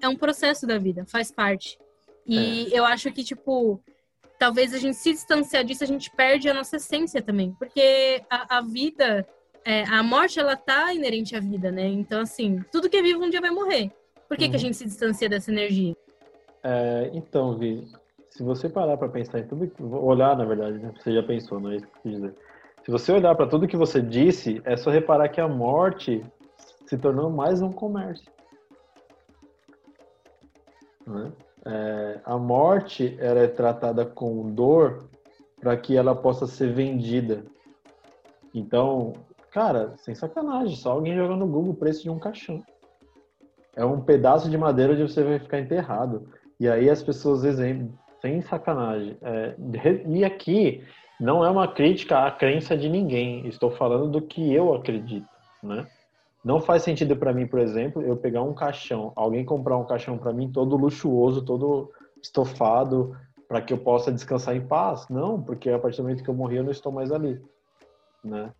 é 0.00 0.08
um 0.08 0.16
processo 0.16 0.66
da 0.66 0.78
vida, 0.78 1.04
faz 1.06 1.30
parte. 1.30 1.78
E 2.26 2.72
é. 2.72 2.78
eu 2.78 2.84
acho 2.84 3.12
que, 3.12 3.22
tipo, 3.22 3.78
talvez 4.38 4.72
a 4.72 4.78
gente 4.78 4.96
se 4.96 5.12
distanciar 5.12 5.64
disso, 5.64 5.84
a 5.84 5.86
gente 5.86 6.10
perde 6.10 6.48
a 6.48 6.54
nossa 6.54 6.76
essência 6.76 7.20
também. 7.20 7.52
Porque 7.58 8.22
a, 8.30 8.58
a 8.58 8.60
vida, 8.62 9.26
é, 9.64 9.84
a 9.84 10.02
morte, 10.02 10.40
ela 10.40 10.56
tá 10.56 10.94
inerente 10.94 11.36
à 11.36 11.40
vida, 11.40 11.70
né? 11.70 11.86
Então, 11.86 12.20
assim, 12.20 12.60
tudo 12.72 12.88
que 12.88 12.96
é 12.96 13.02
vivo 13.02 13.22
um 13.22 13.30
dia 13.30 13.40
vai 13.40 13.50
morrer. 13.50 13.90
Por 14.28 14.36
que, 14.36 14.44
uhum. 14.44 14.50
que 14.50 14.56
a 14.56 14.58
uhum. 14.58 14.64
gente 14.64 14.76
se 14.76 14.84
distancia 14.84 15.28
dessa 15.28 15.50
energia? 15.50 15.94
É, 16.62 17.10
então, 17.12 17.58
Vi, 17.58 17.86
se 18.30 18.42
você 18.42 18.68
parar 18.68 18.96
para 18.96 19.08
pensar 19.08 19.40
em 19.40 19.46
tudo, 19.46 19.70
olhar, 20.04 20.36
na 20.36 20.44
verdade, 20.44 20.78
né? 20.78 20.92
Você 20.98 21.12
já 21.12 21.22
pensou, 21.22 21.60
não 21.60 21.70
é 21.70 21.76
isso 21.76 21.86
que 21.86 21.92
eu 21.96 22.02
quis 22.02 22.12
dizer. 22.12 22.34
Se 22.84 22.90
você 22.90 23.12
olhar 23.12 23.34
para 23.36 23.46
tudo 23.46 23.68
que 23.68 23.76
você 23.76 24.02
disse, 24.02 24.60
é 24.64 24.76
só 24.76 24.90
reparar 24.90 25.28
que 25.28 25.40
a 25.40 25.46
morte 25.46 26.24
se 26.84 26.98
tornou 26.98 27.30
mais 27.30 27.62
um 27.62 27.70
comércio. 27.70 28.30
Né? 31.06 31.32
É, 31.64 32.20
a 32.24 32.36
morte 32.36 33.16
ela 33.20 33.38
é 33.38 33.46
tratada 33.46 34.04
com 34.04 34.52
dor 34.52 35.08
para 35.60 35.76
que 35.76 35.96
ela 35.96 36.12
possa 36.14 36.44
ser 36.46 36.72
vendida. 36.72 37.44
Então, 38.52 39.12
cara, 39.52 39.94
sem 39.98 40.14
sacanagem, 40.14 40.74
só 40.74 40.90
alguém 40.90 41.14
joga 41.14 41.36
no 41.36 41.46
Google 41.46 41.72
o 41.72 41.76
preço 41.76 42.02
de 42.02 42.10
um 42.10 42.18
caixão. 42.18 42.64
É 43.76 43.84
um 43.84 44.00
pedaço 44.00 44.50
de 44.50 44.58
madeira 44.58 44.92
onde 44.92 45.02
você 45.02 45.22
vai 45.22 45.38
ficar 45.38 45.60
enterrado. 45.60 46.28
E 46.58 46.68
aí 46.68 46.90
as 46.90 47.02
pessoas 47.02 47.42
dizem, 47.42 47.94
sem 48.20 48.42
sacanagem. 48.42 49.16
É, 49.22 49.54
e 50.08 50.24
aqui 50.24 50.84
não 51.20 51.44
é 51.44 51.50
uma 51.50 51.68
crítica 51.68 52.26
à 52.26 52.30
crença 52.30 52.76
de 52.76 52.88
ninguém. 52.88 53.46
Estou 53.46 53.70
falando 53.70 54.10
do 54.10 54.22
que 54.22 54.52
eu 54.52 54.74
acredito, 54.74 55.28
né? 55.62 55.86
Não 56.44 56.60
faz 56.60 56.82
sentido 56.82 57.16
para 57.16 57.32
mim, 57.32 57.46
por 57.46 57.60
exemplo, 57.60 58.02
eu 58.02 58.16
pegar 58.16 58.42
um 58.42 58.52
caixão, 58.52 59.12
alguém 59.14 59.44
comprar 59.44 59.76
um 59.76 59.84
caixão 59.84 60.18
para 60.18 60.32
mim 60.32 60.50
todo 60.50 60.76
luxuoso, 60.76 61.44
todo 61.44 61.92
estofado, 62.20 63.16
para 63.46 63.60
que 63.60 63.72
eu 63.72 63.78
possa 63.78 64.10
descansar 64.10 64.56
em 64.56 64.66
paz. 64.66 65.06
Não, 65.08 65.40
porque 65.40 65.70
a 65.70 65.78
partir 65.78 65.98
do 65.98 66.04
momento 66.04 66.24
que 66.24 66.28
eu 66.28 66.34
morri, 66.34 66.56
eu 66.56 66.64
não 66.64 66.72
estou 66.72 66.90
mais 66.90 67.12
ali, 67.12 67.40
né? 68.24 68.50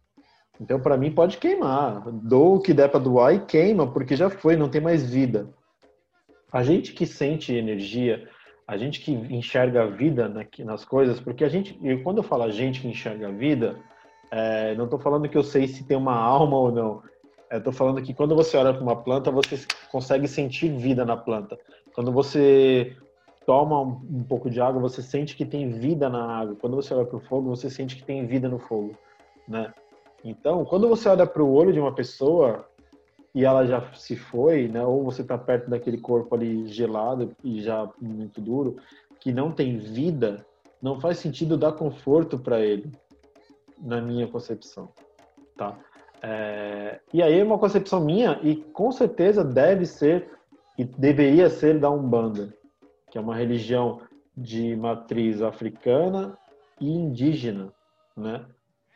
Então, 0.60 0.78
para 0.78 0.96
mim, 0.96 1.10
pode 1.10 1.38
queimar. 1.38 2.02
Dou 2.12 2.56
o 2.56 2.60
que 2.60 2.72
der 2.72 2.88
para 2.88 3.00
doar 3.00 3.34
e 3.34 3.40
queima, 3.40 3.90
porque 3.90 4.14
já 4.14 4.30
foi, 4.30 4.54
não 4.54 4.68
tem 4.68 4.80
mais 4.80 5.08
vida. 5.08 5.48
A 6.52 6.62
gente 6.62 6.92
que 6.92 7.06
sente 7.06 7.52
energia, 7.52 8.28
a 8.72 8.76
gente 8.78 9.00
que 9.00 9.12
enxerga 9.12 9.82
a 9.82 9.86
vida 9.86 10.32
nas 10.60 10.82
coisas, 10.82 11.20
porque 11.20 11.44
a 11.44 11.48
gente, 11.48 11.78
quando 12.02 12.18
eu 12.18 12.22
falo 12.22 12.44
a 12.44 12.50
gente 12.50 12.80
que 12.80 12.88
enxerga 12.88 13.28
a 13.28 13.30
vida, 13.30 13.76
é, 14.30 14.74
não 14.76 14.84
estou 14.84 14.98
falando 14.98 15.28
que 15.28 15.36
eu 15.36 15.42
sei 15.42 15.68
se 15.68 15.84
tem 15.84 15.94
uma 15.94 16.16
alma 16.16 16.56
ou 16.56 16.72
não. 16.72 17.02
Tô 17.62 17.70
falando 17.70 18.00
que 18.00 18.14
quando 18.14 18.34
você 18.34 18.56
olha 18.56 18.72
para 18.72 18.82
uma 18.82 18.96
planta, 18.96 19.30
você 19.30 19.58
consegue 19.90 20.26
sentir 20.26 20.74
vida 20.74 21.04
na 21.04 21.18
planta. 21.18 21.58
Quando 21.94 22.10
você 22.10 22.96
toma 23.44 23.82
um 23.82 24.24
pouco 24.26 24.48
de 24.48 24.58
água, 24.58 24.80
você 24.80 25.02
sente 25.02 25.36
que 25.36 25.44
tem 25.44 25.68
vida 25.68 26.08
na 26.08 26.38
água. 26.38 26.56
Quando 26.58 26.74
você 26.74 26.94
olha 26.94 27.04
para 27.04 27.18
o 27.18 27.20
fogo, 27.20 27.54
você 27.54 27.68
sente 27.68 27.96
que 27.96 28.04
tem 28.04 28.26
vida 28.26 28.48
no 28.48 28.58
fogo, 28.58 28.96
né? 29.46 29.70
Então, 30.24 30.64
quando 30.64 30.88
você 30.88 31.10
olha 31.10 31.26
para 31.26 31.42
o 31.42 31.52
olho 31.52 31.74
de 31.74 31.78
uma 31.78 31.92
pessoa 31.92 32.66
e 33.34 33.44
ela 33.44 33.66
já 33.66 33.80
se 33.94 34.16
foi, 34.16 34.68
né? 34.68 34.84
Ou 34.84 35.04
você 35.04 35.22
está 35.22 35.38
perto 35.38 35.70
daquele 35.70 35.98
corpo 35.98 36.34
ali 36.34 36.66
gelado 36.68 37.34
e 37.42 37.62
já 37.62 37.88
muito 38.00 38.40
duro, 38.40 38.76
que 39.20 39.32
não 39.32 39.52
tem 39.52 39.78
vida, 39.78 40.44
não 40.80 41.00
faz 41.00 41.18
sentido 41.18 41.56
dar 41.56 41.72
conforto 41.72 42.38
para 42.38 42.60
ele, 42.60 42.92
na 43.78 44.00
minha 44.00 44.26
concepção, 44.26 44.88
tá? 45.56 45.78
É, 46.20 47.00
e 47.12 47.22
aí 47.22 47.40
é 47.40 47.44
uma 47.44 47.58
concepção 47.58 48.04
minha 48.04 48.38
e 48.42 48.56
com 48.56 48.92
certeza 48.92 49.42
deve 49.42 49.86
ser 49.86 50.28
e 50.78 50.84
deveria 50.84 51.50
ser 51.50 51.80
da 51.80 51.90
Umbanda, 51.90 52.54
que 53.10 53.18
é 53.18 53.20
uma 53.20 53.34
religião 53.34 54.00
de 54.36 54.76
matriz 54.76 55.42
africana 55.42 56.38
e 56.80 56.90
indígena, 56.90 57.72
né? 58.16 58.44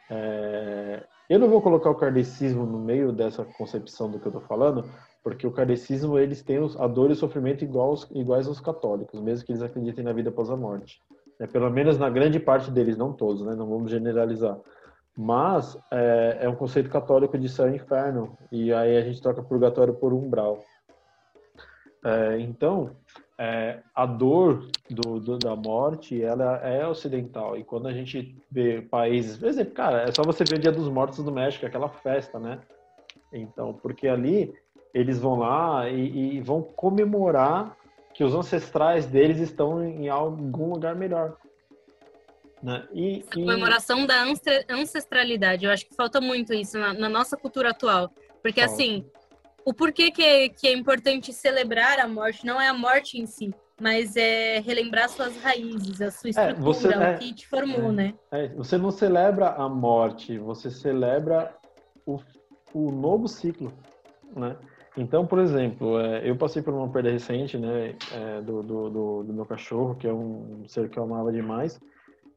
É, 0.08 1.02
eu 1.28 1.38
não 1.38 1.48
vou 1.48 1.60
colocar 1.60 1.90
o 1.90 1.94
kardecismo 1.94 2.64
no 2.64 2.78
meio 2.78 3.12
dessa 3.12 3.44
concepção 3.44 4.10
do 4.10 4.18
que 4.18 4.26
eu 4.26 4.30
estou 4.30 4.42
falando, 4.42 4.84
porque 5.22 5.46
o 5.46 5.50
kardecismo 5.50 6.18
eles 6.18 6.42
têm 6.42 6.58
a 6.78 6.86
dor 6.86 7.10
e 7.10 7.14
o 7.14 7.16
sofrimento 7.16 7.64
iguais, 7.64 8.06
iguais 8.12 8.46
aos 8.46 8.60
católicos, 8.60 9.20
mesmo 9.20 9.44
que 9.44 9.52
eles 9.52 9.62
acreditem 9.62 10.04
na 10.04 10.12
vida 10.12 10.30
após 10.30 10.50
a 10.50 10.56
morte. 10.56 11.00
É, 11.40 11.46
pelo 11.46 11.70
menos 11.70 11.98
na 11.98 12.08
grande 12.08 12.38
parte 12.38 12.70
deles, 12.70 12.96
não 12.96 13.12
todos, 13.12 13.42
né? 13.42 13.54
Não 13.54 13.68
vamos 13.68 13.90
generalizar. 13.90 14.56
Mas 15.16 15.76
é, 15.90 16.38
é, 16.42 16.48
um 16.48 16.54
conceito 16.54 16.90
católico 16.90 17.38
de 17.38 17.48
céu 17.48 17.68
e 17.68 17.76
inferno, 17.76 18.36
e 18.52 18.72
aí 18.72 18.96
a 18.96 19.02
gente 19.02 19.20
troca 19.20 19.42
purgatório 19.42 19.94
por 19.94 20.12
umbral. 20.12 20.62
É, 22.04 22.38
então, 22.38 22.90
é, 23.38 23.80
a 23.94 24.06
dor 24.06 24.68
do, 24.90 25.20
do, 25.20 25.38
da 25.38 25.54
morte, 25.54 26.22
ela 26.22 26.56
é 26.58 26.86
ocidental. 26.86 27.56
E 27.56 27.64
quando 27.64 27.86
a 27.86 27.92
gente 27.92 28.36
vê 28.50 28.80
países, 28.80 29.36
por 29.36 29.48
exemplo, 29.48 29.74
cara, 29.74 30.02
é 30.02 30.12
só 30.12 30.22
você 30.22 30.44
ver 30.44 30.56
o 30.56 30.58
Dia 30.58 30.72
dos 30.72 30.88
Mortos 30.88 31.22
do 31.22 31.32
México, 31.32 31.66
aquela 31.66 31.88
festa, 31.88 32.38
né? 32.38 32.60
Então, 33.32 33.74
porque 33.74 34.08
ali 34.08 34.54
eles 34.94 35.18
vão 35.18 35.38
lá 35.40 35.88
e, 35.90 36.36
e 36.36 36.40
vão 36.40 36.62
comemorar 36.62 37.76
que 38.14 38.24
os 38.24 38.34
ancestrais 38.34 39.04
deles 39.04 39.38
estão 39.38 39.84
em 39.84 40.08
algum 40.08 40.70
lugar 40.70 40.94
melhor. 40.94 41.36
Né? 42.62 42.88
E, 42.92 43.18
Essa 43.20 43.34
comemoração 43.34 44.00
e... 44.00 44.06
da 44.06 44.24
ancestralidade, 44.70 45.66
eu 45.66 45.70
acho 45.70 45.86
que 45.86 45.94
falta 45.94 46.18
muito 46.20 46.54
isso 46.54 46.78
na, 46.78 46.94
na 46.94 47.08
nossa 47.10 47.36
cultura 47.36 47.70
atual. 47.70 48.10
Porque, 48.42 48.60
falta. 48.60 48.74
assim, 48.74 49.04
o 49.66 49.74
porquê 49.74 50.12
que 50.12 50.22
é, 50.22 50.48
que 50.48 50.68
é 50.68 50.72
importante 50.72 51.32
celebrar 51.32 51.98
a 51.98 52.06
morte, 52.06 52.46
não 52.46 52.60
é 52.60 52.68
a 52.68 52.72
morte 52.72 53.20
em 53.20 53.26
si, 53.26 53.52
mas 53.80 54.14
é 54.14 54.60
relembrar 54.60 55.08
suas 55.08 55.36
raízes, 55.38 56.00
a 56.00 56.08
sua 56.12 56.30
estrutura, 56.30 56.56
é, 56.56 56.62
você, 56.62 56.86
o 56.86 57.02
é, 57.02 57.14
que 57.14 57.34
te 57.34 57.48
formou, 57.48 57.90
é, 57.90 57.92
né? 57.92 58.14
É, 58.30 58.48
você 58.50 58.78
não 58.78 58.92
celebra 58.92 59.48
a 59.48 59.68
morte, 59.68 60.38
você 60.38 60.70
celebra 60.70 61.52
o, 62.06 62.20
o 62.72 62.92
novo 62.92 63.26
ciclo, 63.26 63.72
né? 64.36 64.56
Então, 64.96 65.26
por 65.26 65.40
exemplo, 65.40 66.00
é, 66.00 66.30
eu 66.30 66.36
passei 66.36 66.62
por 66.62 66.72
uma 66.72 66.88
perda 66.88 67.10
recente, 67.10 67.58
né, 67.58 67.96
é, 68.12 68.40
do, 68.40 68.62
do, 68.62 68.88
do, 68.88 69.22
do, 69.24 69.34
meu 69.34 69.44
cachorro, 69.44 69.96
que 69.96 70.06
é 70.06 70.12
um 70.12 70.64
ser 70.68 70.88
que 70.88 70.98
eu 70.98 71.02
amava 71.02 71.32
demais. 71.32 71.78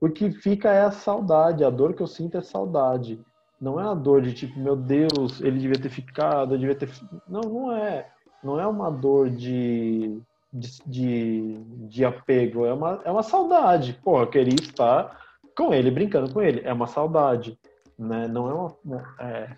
O 0.02 0.10
que 0.10 0.32
fica 0.32 0.70
é 0.70 0.82
a 0.82 0.92
saudade, 0.92 1.64
a 1.64 1.70
dor 1.70 1.94
que 1.94 2.02
eu 2.02 2.08
sinto 2.08 2.38
é 2.38 2.42
saudade. 2.42 3.22
Não 3.60 3.80
é 3.80 3.84
a 3.84 3.94
dor 3.94 4.22
de 4.22 4.34
tipo, 4.34 4.58
meu 4.60 4.76
Deus, 4.76 5.42
ele 5.42 5.60
devia 5.60 5.80
ter 5.80 5.90
ficado, 5.90 6.54
eu 6.54 6.60
devia 6.60 6.76
ter. 6.76 6.90
Não, 7.28 7.42
não 7.42 7.76
é. 7.76 8.10
Não 8.42 8.60
é 8.60 8.66
uma 8.66 8.90
dor 8.90 9.30
de, 9.30 10.22
de, 10.52 10.82
de, 10.86 11.54
de 11.90 12.06
apego, 12.06 12.66
é 12.66 12.74
uma, 12.74 13.02
é 13.04 13.12
uma 13.12 13.24
saudade. 13.24 14.00
Pô, 14.02 14.22
eu 14.22 14.28
queria 14.28 14.56
estar 14.56 15.20
com 15.58 15.74
ele, 15.74 15.92
brincando 15.92 16.32
com 16.34 16.42
ele. 16.42 16.62
É 16.64 16.72
uma 16.72 16.88
saudade. 16.88 17.60
Né? 17.98 18.28
Não 18.30 18.50
é 18.50 18.54
uma. 18.54 19.16
É, 19.20 19.50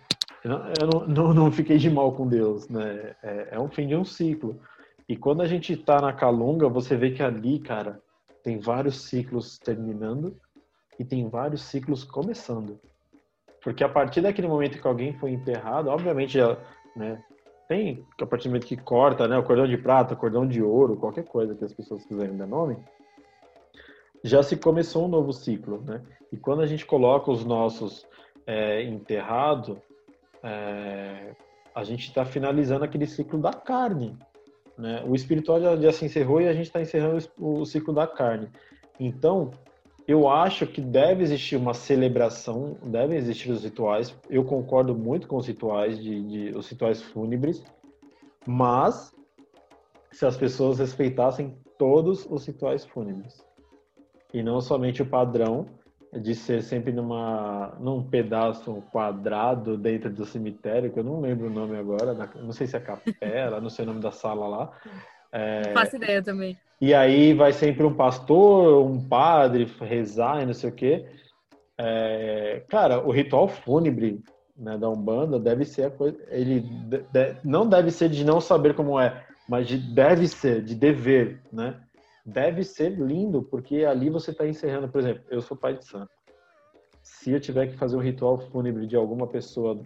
eu 0.42 0.50
não, 0.86 1.06
não, 1.06 1.34
não, 1.34 1.52
fiquei 1.52 1.78
de 1.78 1.88
mal 1.88 2.12
com 2.12 2.26
Deus, 2.26 2.68
né? 2.68 3.14
É, 3.22 3.48
é 3.52 3.60
um 3.60 3.68
fim 3.68 3.86
de 3.86 3.94
um 3.94 4.04
ciclo. 4.04 4.58
E 5.08 5.16
quando 5.16 5.42
a 5.42 5.46
gente 5.46 5.76
tá 5.76 6.00
na 6.00 6.12
Calunga, 6.12 6.68
você 6.68 6.96
vê 6.96 7.12
que 7.12 7.22
ali, 7.22 7.60
cara, 7.60 8.00
tem 8.42 8.58
vários 8.58 9.02
ciclos 9.02 9.58
terminando 9.58 10.36
e 10.98 11.04
tem 11.04 11.28
vários 11.28 11.62
ciclos 11.62 12.02
começando. 12.02 12.80
Porque 13.62 13.84
a 13.84 13.88
partir 13.88 14.20
daquele 14.20 14.48
momento 14.48 14.80
que 14.80 14.86
alguém 14.86 15.12
foi 15.14 15.30
enterrado, 15.30 15.88
obviamente, 15.88 16.38
né, 16.96 17.22
tem 17.68 18.04
a 18.20 18.26
partir 18.26 18.48
do 18.48 18.50
momento 18.50 18.66
que 18.66 18.76
corta, 18.76 19.28
né, 19.28 19.38
o 19.38 19.42
cordão 19.42 19.66
de 19.66 19.78
prata, 19.78 20.16
cordão 20.16 20.46
de 20.46 20.62
ouro, 20.62 20.96
qualquer 20.96 21.24
coisa 21.24 21.54
que 21.54 21.64
as 21.64 21.72
pessoas 21.72 22.04
quiserem 22.04 22.36
dar 22.36 22.46
nome, 22.46 22.76
já 24.24 24.42
se 24.42 24.56
começou 24.56 25.04
um 25.04 25.08
novo 25.08 25.32
ciclo, 25.32 25.82
né? 25.82 26.00
E 26.30 26.36
quando 26.36 26.62
a 26.62 26.66
gente 26.66 26.86
coloca 26.86 27.30
os 27.30 27.44
nossos 27.44 28.06
é, 28.46 28.82
enterrados, 28.82 29.76
é, 30.42 31.34
a 31.74 31.84
gente 31.84 32.08
está 32.08 32.24
finalizando 32.24 32.84
aquele 32.84 33.06
ciclo 33.06 33.38
da 33.38 33.52
carne. 33.52 34.16
Né? 34.78 35.02
O 35.06 35.14
espiritual 35.14 35.60
já, 35.60 35.76
já 35.76 35.92
se 35.92 36.04
encerrou 36.04 36.40
e 36.40 36.48
a 36.48 36.52
gente 36.52 36.66
está 36.66 36.80
encerrando 36.80 37.24
o, 37.38 37.60
o 37.60 37.66
ciclo 37.66 37.92
da 37.92 38.06
carne. 38.06 38.48
Então, 38.98 39.50
eu 40.06 40.28
acho 40.28 40.66
que 40.66 40.80
deve 40.80 41.22
existir 41.22 41.56
uma 41.56 41.74
celebração, 41.74 42.76
devem 42.82 43.16
existir 43.16 43.50
os 43.50 43.62
rituais. 43.62 44.14
Eu 44.28 44.44
concordo 44.44 44.94
muito 44.94 45.28
com 45.28 45.36
os 45.36 45.46
rituais 45.46 45.98
de, 45.98 46.22
de 46.50 46.56
os 46.56 46.68
rituais 46.68 47.00
fúnebres, 47.00 47.62
mas 48.46 49.14
se 50.10 50.26
as 50.26 50.36
pessoas 50.36 50.78
respeitassem 50.78 51.56
todos 51.78 52.26
os 52.28 52.46
rituais 52.46 52.84
fúnebres 52.84 53.44
e 54.34 54.42
não 54.42 54.60
somente 54.60 55.02
o 55.02 55.06
padrão 55.06 55.66
de 56.12 56.34
ser 56.34 56.62
sempre 56.62 56.92
numa 56.92 57.74
num 57.80 58.02
pedaço 58.02 58.82
quadrado 58.92 59.78
dentro 59.78 60.10
do 60.10 60.26
cemitério, 60.26 60.92
que 60.92 60.98
eu 60.98 61.04
não 61.04 61.20
lembro 61.20 61.46
o 61.46 61.50
nome 61.50 61.76
agora, 61.76 62.12
não 62.36 62.52
sei 62.52 62.66
se 62.66 62.76
é 62.76 62.80
capela, 62.80 63.60
não 63.60 63.70
sei 63.70 63.84
o 63.84 63.88
nome 63.88 64.00
da 64.00 64.10
sala 64.10 64.46
lá. 64.46 64.72
É, 65.32 65.66
não 65.66 65.72
faço 65.72 65.96
ideia 65.96 66.22
também. 66.22 66.56
E 66.80 66.92
aí 66.92 67.32
vai 67.32 67.52
sempre 67.52 67.84
um 67.84 67.94
pastor, 67.94 68.84
um 68.84 69.00
padre 69.08 69.64
rezar 69.80 70.42
e 70.42 70.46
não 70.46 70.54
sei 70.54 70.70
o 70.70 70.74
quê. 70.74 71.06
É, 71.78 72.62
cara, 72.68 73.00
o 73.06 73.10
ritual 73.10 73.48
fúnebre 73.48 74.22
né, 74.56 74.76
da 74.76 74.88
Umbanda 74.88 75.38
deve 75.38 75.64
ser 75.64 75.84
a 75.84 75.90
coisa. 75.90 76.18
Ele 76.28 76.60
de, 76.60 76.98
de, 76.98 77.36
não 77.44 77.68
deve 77.68 77.90
ser 77.90 78.08
de 78.08 78.24
não 78.24 78.40
saber 78.40 78.74
como 78.74 79.00
é, 79.00 79.24
mas 79.48 79.66
de, 79.66 79.78
deve 79.78 80.28
ser, 80.28 80.62
de 80.62 80.74
dever, 80.74 81.40
né? 81.52 81.80
deve 82.24 82.62
ser 82.62 82.90
lindo, 82.90 83.42
porque 83.42 83.84
ali 83.84 84.08
você 84.08 84.30
está 84.30 84.46
encerrando, 84.46 84.88
por 84.88 85.00
exemplo, 85.00 85.24
eu 85.28 85.40
sou 85.40 85.56
pai 85.56 85.76
de 85.76 85.84
santo. 85.84 86.10
Se 87.02 87.32
eu 87.32 87.40
tiver 87.40 87.66
que 87.66 87.76
fazer 87.76 87.96
um 87.96 88.00
ritual 88.00 88.38
fúnebre 88.38 88.86
de 88.86 88.94
alguma 88.96 89.26
pessoa 89.26 89.84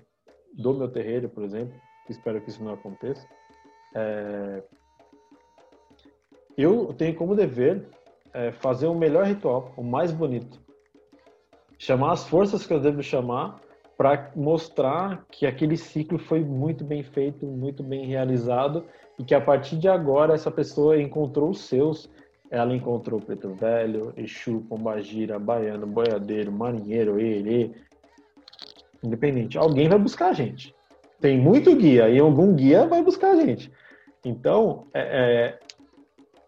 do 0.54 0.74
meu 0.74 0.88
terreiro, 0.88 1.28
por 1.28 1.42
exemplo, 1.42 1.74
espero 2.09 2.40
que 2.40 2.50
isso 2.50 2.62
não 2.62 2.74
aconteça, 2.74 3.26
é... 3.94 4.62
eu 6.56 6.94
tenho 6.96 7.14
como 7.14 7.34
dever 7.34 7.86
é, 8.32 8.52
fazer 8.52 8.86
o 8.86 8.94
melhor 8.94 9.26
ritual, 9.26 9.72
o 9.76 9.82
mais 9.82 10.12
bonito. 10.12 10.60
Chamar 11.78 12.12
as 12.12 12.26
forças 12.26 12.66
que 12.66 12.72
eu 12.72 12.80
devo 12.80 13.02
chamar 13.02 13.60
para 13.96 14.30
mostrar 14.34 15.24
que 15.30 15.46
aquele 15.46 15.76
ciclo 15.76 16.18
foi 16.18 16.40
muito 16.40 16.84
bem 16.84 17.02
feito, 17.02 17.46
muito 17.46 17.82
bem 17.82 18.06
realizado 18.06 18.84
e 19.18 19.24
que 19.24 19.34
a 19.34 19.40
partir 19.40 19.76
de 19.76 19.88
agora 19.88 20.34
essa 20.34 20.50
pessoa 20.50 21.00
encontrou 21.00 21.50
os 21.50 21.62
seus 21.62 22.08
ela 22.50 22.74
encontrou 22.74 23.20
Preto 23.20 23.54
Velho, 23.54 24.12
Exu, 24.16 24.64
Pombagira, 24.68 25.38
Baiano, 25.38 25.86
Boiadeiro, 25.86 26.52
Marinheiro, 26.52 27.18
Erê. 27.20 27.70
Independente. 29.02 29.58
Alguém 29.58 29.88
vai 29.88 29.98
buscar 29.98 30.28
a 30.28 30.32
gente. 30.32 30.74
Tem 31.20 31.38
muito 31.38 31.74
guia 31.74 32.08
e 32.08 32.18
algum 32.18 32.54
guia 32.54 32.86
vai 32.86 33.02
buscar 33.02 33.32
a 33.32 33.36
gente. 33.36 33.70
Então, 34.24 34.86
é, 34.92 35.00
é, 35.00 35.58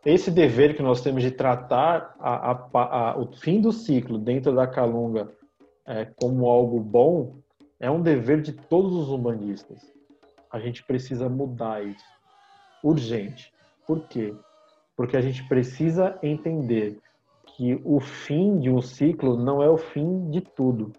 esse 0.04 0.30
dever 0.30 0.76
que 0.76 0.82
nós 0.82 1.00
temos 1.00 1.22
de 1.22 1.30
tratar 1.30 2.14
a, 2.18 2.52
a, 2.52 3.10
a, 3.10 3.18
o 3.18 3.32
fim 3.32 3.60
do 3.60 3.72
ciclo 3.72 4.18
dentro 4.18 4.54
da 4.54 4.66
Calunga 4.66 5.30
é, 5.86 6.04
como 6.04 6.46
algo 6.48 6.80
bom 6.80 7.36
é 7.80 7.90
um 7.90 8.02
dever 8.02 8.42
de 8.42 8.52
todos 8.52 8.94
os 8.94 9.08
humanistas. 9.08 9.80
A 10.50 10.58
gente 10.58 10.82
precisa 10.84 11.28
mudar 11.28 11.84
isso. 11.84 12.04
Urgente. 12.82 13.52
Por 13.86 14.06
quê? 14.08 14.34
porque 14.98 15.16
a 15.16 15.20
gente 15.20 15.46
precisa 15.46 16.18
entender 16.20 16.98
que 17.54 17.80
o 17.84 18.00
fim 18.00 18.58
de 18.58 18.68
um 18.68 18.82
ciclo 18.82 19.36
não 19.36 19.62
é 19.62 19.70
o 19.70 19.78
fim 19.78 20.28
de 20.28 20.40
tudo. 20.40 20.92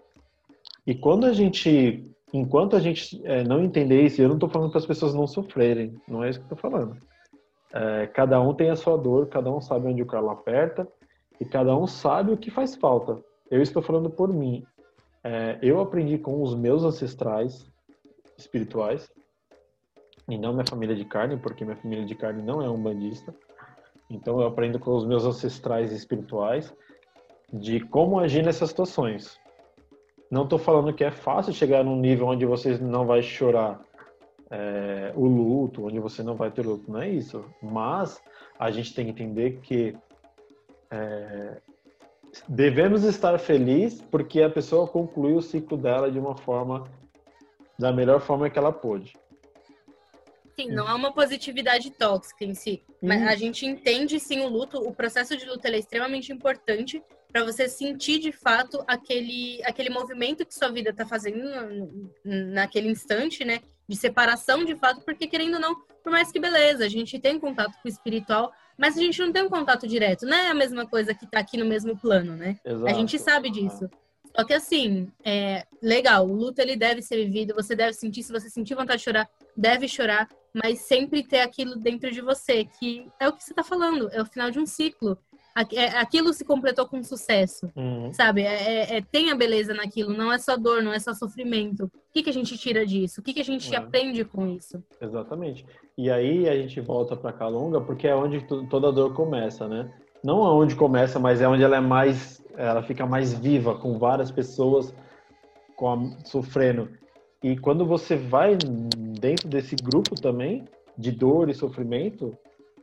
E 0.87 0.95
quando 0.95 1.25
a 1.25 1.33
gente, 1.33 2.09
enquanto 2.31 2.77
a 2.77 2.79
gente 2.79 3.19
é, 3.25 3.43
não 3.43 3.61
entender 3.61 4.01
isso, 4.01 4.21
eu 4.21 4.29
não 4.29 4.37
estou 4.37 4.47
falando 4.47 4.71
para 4.71 4.79
as 4.79 4.85
pessoas 4.85 5.13
não 5.13 5.27
sofrerem, 5.27 5.93
não 6.07 6.23
é 6.23 6.29
isso 6.29 6.39
que 6.39 6.45
eu 6.49 6.55
estou 6.55 6.71
falando. 6.71 6.95
É, 7.73 8.07
cada 8.07 8.41
um 8.41 8.53
tem 8.53 8.69
a 8.69 8.75
sua 8.75 8.97
dor, 8.97 9.27
cada 9.27 9.51
um 9.51 9.61
sabe 9.61 9.87
onde 9.87 10.01
o 10.01 10.05
calo 10.05 10.29
aperta 10.29 10.87
e 11.39 11.45
cada 11.45 11.75
um 11.75 11.85
sabe 11.85 12.31
o 12.31 12.37
que 12.37 12.49
faz 12.49 12.75
falta. 12.75 13.19
Eu 13.49 13.61
estou 13.61 13.81
falando 13.81 14.09
por 14.09 14.33
mim. 14.33 14.65
É, 15.23 15.57
eu 15.61 15.79
aprendi 15.79 16.17
com 16.17 16.41
os 16.41 16.55
meus 16.55 16.83
ancestrais 16.83 17.65
espirituais 18.37 19.11
e 20.27 20.37
não 20.37 20.53
minha 20.53 20.65
família 20.67 20.95
de 20.95 21.05
carne, 21.05 21.37
porque 21.37 21.65
minha 21.65 21.75
família 21.75 22.05
de 22.05 22.15
carne 22.15 22.41
não 22.41 22.61
é 22.61 22.69
um 22.69 22.81
bandista. 22.81 23.33
Então 24.09 24.41
eu 24.41 24.47
aprendo 24.47 24.79
com 24.79 24.95
os 24.95 25.05
meus 25.05 25.25
ancestrais 25.25 25.91
espirituais 25.91 26.73
de 27.51 27.79
como 27.79 28.19
agir 28.19 28.43
nessas 28.43 28.69
situações. 28.69 29.39
Não 30.31 30.43
estou 30.43 30.59
falando 30.59 30.93
que 30.93 31.03
é 31.03 31.11
fácil 31.11 31.53
chegar 31.53 31.83
num 31.83 31.99
nível 31.99 32.27
onde 32.27 32.45
você 32.45 32.77
não 32.77 33.05
vai 33.05 33.21
chorar 33.21 33.81
é, 34.49 35.11
o 35.15 35.25
luto, 35.25 35.85
onde 35.85 35.99
você 35.99 36.23
não 36.23 36.35
vai 36.35 36.49
ter 36.51 36.65
luto, 36.65 36.91
não 36.91 37.01
é 37.01 37.09
isso. 37.09 37.45
Mas 37.61 38.21
a 38.57 38.71
gente 38.71 38.93
tem 38.93 39.05
que 39.05 39.11
entender 39.11 39.59
que 39.61 39.95
é, 40.91 41.61
devemos 42.47 43.03
estar 43.03 43.37
felizes 43.39 44.01
porque 44.01 44.41
a 44.41 44.49
pessoa 44.49 44.87
concluiu 44.87 45.37
o 45.37 45.41
ciclo 45.41 45.77
dela 45.77 46.11
de 46.11 46.19
uma 46.19 46.35
forma, 46.35 46.89
da 47.77 47.91
melhor 47.91 48.19
forma 48.19 48.49
que 48.49 48.57
ela 48.57 48.71
pôde. 48.71 49.13
Sim, 50.55 50.71
não 50.71 50.89
é 50.89 50.93
uma 50.93 51.13
positividade 51.13 51.89
tóxica 51.91 52.43
em 52.43 52.53
si. 52.53 52.83
Mas 53.01 53.25
a 53.25 53.35
gente 53.35 53.65
entende 53.65 54.19
sim 54.19 54.41
o 54.41 54.49
luto, 54.49 54.77
o 54.77 54.93
processo 54.93 55.37
de 55.37 55.45
luto 55.45 55.65
é 55.65 55.77
extremamente 55.77 56.33
importante 56.33 57.01
para 57.31 57.43
você 57.43 57.69
sentir 57.69 58.19
de 58.19 58.31
fato 58.31 58.83
aquele, 58.87 59.61
aquele 59.63 59.89
movimento 59.89 60.45
que 60.45 60.53
sua 60.53 60.69
vida 60.69 60.89
está 60.89 61.05
fazendo 61.05 61.39
naquele 62.23 62.89
instante, 62.89 63.45
né? 63.45 63.61
De 63.87 63.95
separação 63.95 64.65
de 64.65 64.75
fato, 64.75 65.01
porque 65.01 65.27
querendo 65.27 65.55
ou 65.55 65.59
não, 65.59 65.75
por 66.03 66.11
mais 66.11 66.31
que 66.31 66.39
beleza, 66.39 66.85
a 66.85 66.89
gente 66.89 67.19
tem 67.19 67.39
contato 67.39 67.73
com 67.81 67.87
o 67.87 67.91
espiritual, 67.91 68.51
mas 68.77 68.97
a 68.97 69.01
gente 69.01 69.19
não 69.19 69.31
tem 69.31 69.43
um 69.43 69.49
contato 69.49 69.87
direto, 69.87 70.25
não 70.25 70.37
é 70.37 70.47
a 70.47 70.53
mesma 70.53 70.87
coisa 70.87 71.13
que 71.13 71.25
está 71.25 71.39
aqui 71.39 71.57
no 71.57 71.65
mesmo 71.65 71.97
plano, 71.97 72.35
né? 72.35 72.59
Exato. 72.65 72.87
A 72.87 72.93
gente 72.93 73.19
sabe 73.19 73.49
disso. 73.49 73.89
Só 74.35 74.43
que 74.43 74.53
assim, 74.53 75.11
é 75.23 75.65
legal, 75.81 76.27
o 76.27 76.33
luto 76.33 76.61
ele 76.61 76.75
deve 76.75 77.01
ser 77.01 77.17
vivido, 77.25 77.53
você 77.53 77.75
deve 77.75 77.93
sentir, 77.93 78.23
se 78.23 78.31
você 78.31 78.49
sentir 78.49 78.75
vontade 78.75 78.99
de 78.99 79.03
chorar, 79.03 79.29
deve 79.57 79.87
chorar, 79.87 80.29
mas 80.53 80.79
sempre 80.79 81.23
ter 81.23 81.41
aquilo 81.41 81.75
dentro 81.75 82.11
de 82.11 82.21
você, 82.21 82.65
que 82.65 83.07
é 83.19 83.27
o 83.27 83.33
que 83.33 83.43
você 83.43 83.51
está 83.51 83.63
falando, 83.63 84.09
é 84.11 84.21
o 84.21 84.25
final 84.25 84.49
de 84.49 84.59
um 84.59 84.65
ciclo. 84.65 85.17
É, 85.73 85.97
aquilo 85.97 86.33
se 86.33 86.45
completou 86.45 86.87
com 86.87 87.03
sucesso, 87.03 87.69
uhum. 87.75 88.13
sabe? 88.13 88.41
É, 88.41 88.45
é, 88.53 88.97
é, 88.97 89.01
tem 89.01 89.29
a 89.29 89.35
beleza 89.35 89.73
naquilo, 89.73 90.13
não 90.13 90.31
é 90.31 90.37
só 90.37 90.55
dor, 90.55 90.81
não 90.81 90.93
é 90.93 90.99
só 90.99 91.13
sofrimento. 91.13 91.85
O 91.85 91.91
que, 92.13 92.23
que 92.23 92.29
a 92.29 92.33
gente 92.33 92.57
tira 92.57 92.85
disso? 92.85 93.19
O 93.19 93.23
que, 93.23 93.33
que 93.33 93.41
a 93.41 93.45
gente 93.45 93.73
é. 93.73 93.77
aprende 93.77 94.23
com 94.23 94.47
isso? 94.47 94.81
Exatamente. 95.01 95.65
E 95.97 96.09
aí 96.09 96.47
a 96.47 96.55
gente 96.55 96.79
volta 96.79 97.15
para 97.15 97.33
Calunga, 97.33 97.81
porque 97.81 98.07
é 98.07 98.15
onde 98.15 98.41
toda 98.69 98.91
dor 98.91 99.13
começa, 99.13 99.67
né? 99.67 99.91
Não 100.23 100.43
aonde 100.43 100.75
começa, 100.75 101.19
mas 101.19 101.41
é 101.41 101.47
onde 101.47 101.63
ela 101.63 101.77
é 101.77 101.81
mais, 101.81 102.41
ela 102.55 102.83
fica 102.83 103.05
mais 103.05 103.33
viva, 103.33 103.75
com 103.75 103.97
várias 103.97 104.31
pessoas 104.31 104.93
com 105.75 105.89
a, 105.89 106.25
sofrendo. 106.25 106.89
E 107.41 107.57
quando 107.57 107.85
você 107.85 108.15
vai 108.15 108.57
dentro 108.97 109.47
desse 109.47 109.75
grupo 109.75 110.15
também, 110.15 110.65
de 110.97 111.11
dor 111.11 111.49
e 111.49 111.53
sofrimento, 111.53 112.37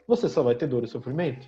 você 0.08 0.28
só 0.28 0.42
vai 0.42 0.54
ter 0.54 0.66
dor 0.66 0.84
e 0.84 0.88
sofrimento. 0.88 1.46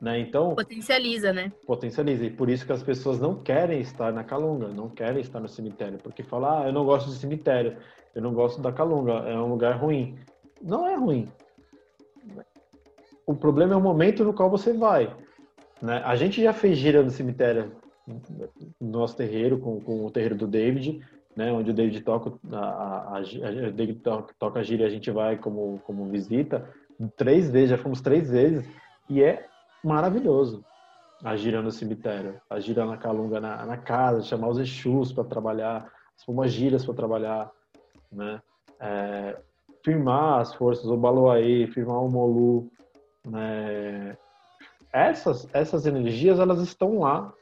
Né? 0.00 0.20
Então 0.20 0.54
potencializa, 0.54 1.32
né? 1.32 1.50
Potencializa 1.66 2.24
e 2.24 2.30
por 2.30 2.50
isso 2.50 2.66
que 2.66 2.72
as 2.72 2.82
pessoas 2.82 3.18
não 3.18 3.34
querem 3.34 3.80
estar 3.80 4.12
na 4.12 4.22
Calunga, 4.22 4.68
não 4.68 4.90
querem 4.90 5.20
estar 5.20 5.40
no 5.40 5.48
cemitério, 5.48 5.98
porque 6.02 6.22
falar, 6.22 6.64
ah, 6.64 6.66
eu 6.66 6.72
não 6.72 6.84
gosto 6.84 7.08
de 7.08 7.16
cemitério, 7.16 7.76
eu 8.14 8.20
não 8.20 8.34
gosto 8.34 8.60
da 8.60 8.72
Calunga, 8.72 9.12
é 9.12 9.36
um 9.38 9.48
lugar 9.48 9.76
ruim. 9.76 10.18
Não 10.62 10.86
é 10.86 10.94
ruim. 10.96 11.30
O 13.26 13.34
problema 13.34 13.74
é 13.74 13.76
o 13.76 13.80
momento 13.80 14.24
no 14.24 14.34
qual 14.34 14.50
você 14.50 14.72
vai. 14.72 15.14
Né? 15.80 16.02
A 16.04 16.14
gente 16.14 16.42
já 16.42 16.52
fez 16.52 16.76
gira 16.76 17.02
no 17.02 17.10
cemitério, 17.10 17.72
no 18.80 18.90
nosso 18.90 19.16
terreiro, 19.16 19.58
com, 19.58 19.80
com 19.80 20.04
o 20.04 20.10
terreiro 20.10 20.36
do 20.36 20.46
David, 20.46 21.00
né, 21.34 21.52
onde 21.52 21.70
o 21.70 21.74
David 21.74 22.00
toca 22.00 22.32
a, 22.52 22.56
a, 22.56 23.18
a, 23.18 23.70
David 23.70 24.00
toca, 24.00 24.34
toca 24.38 24.60
a 24.60 24.62
gira 24.62 24.84
e 24.84 24.86
a 24.86 24.90
gente 24.90 25.10
vai 25.10 25.36
como, 25.36 25.78
como 25.84 26.06
visita 26.06 26.66
três 27.16 27.50
vezes, 27.50 27.70
já 27.70 27.78
fomos 27.78 28.00
três 28.00 28.30
vezes 28.30 28.66
e 29.10 29.22
é 29.22 29.46
maravilhoso 29.86 30.64
a 31.24 31.36
gira 31.36 31.62
no 31.62 31.70
cemitério, 31.70 32.40
a 32.48 32.60
gira 32.60 32.84
na 32.84 32.96
Calunga, 32.96 33.40
na, 33.40 33.64
na 33.64 33.76
casa, 33.76 34.22
chamar 34.22 34.48
os 34.48 34.58
Exus 34.58 35.12
para 35.12 35.24
trabalhar, 35.24 35.90
as 36.42 36.52
giras 36.52 36.84
para 36.84 36.94
trabalhar, 36.94 37.50
né? 38.12 38.40
É, 38.78 39.36
firmar 39.82 40.40
as 40.40 40.54
forças, 40.54 40.84
o 40.86 40.96
Baloaê, 40.96 41.66
firmar 41.68 42.02
o 42.02 42.10
Molu, 42.10 42.70
né? 43.26 44.16
Essas, 44.92 45.48
essas 45.52 45.86
energias, 45.86 46.38
elas 46.38 46.60
estão 46.60 47.00
lá. 47.00 47.32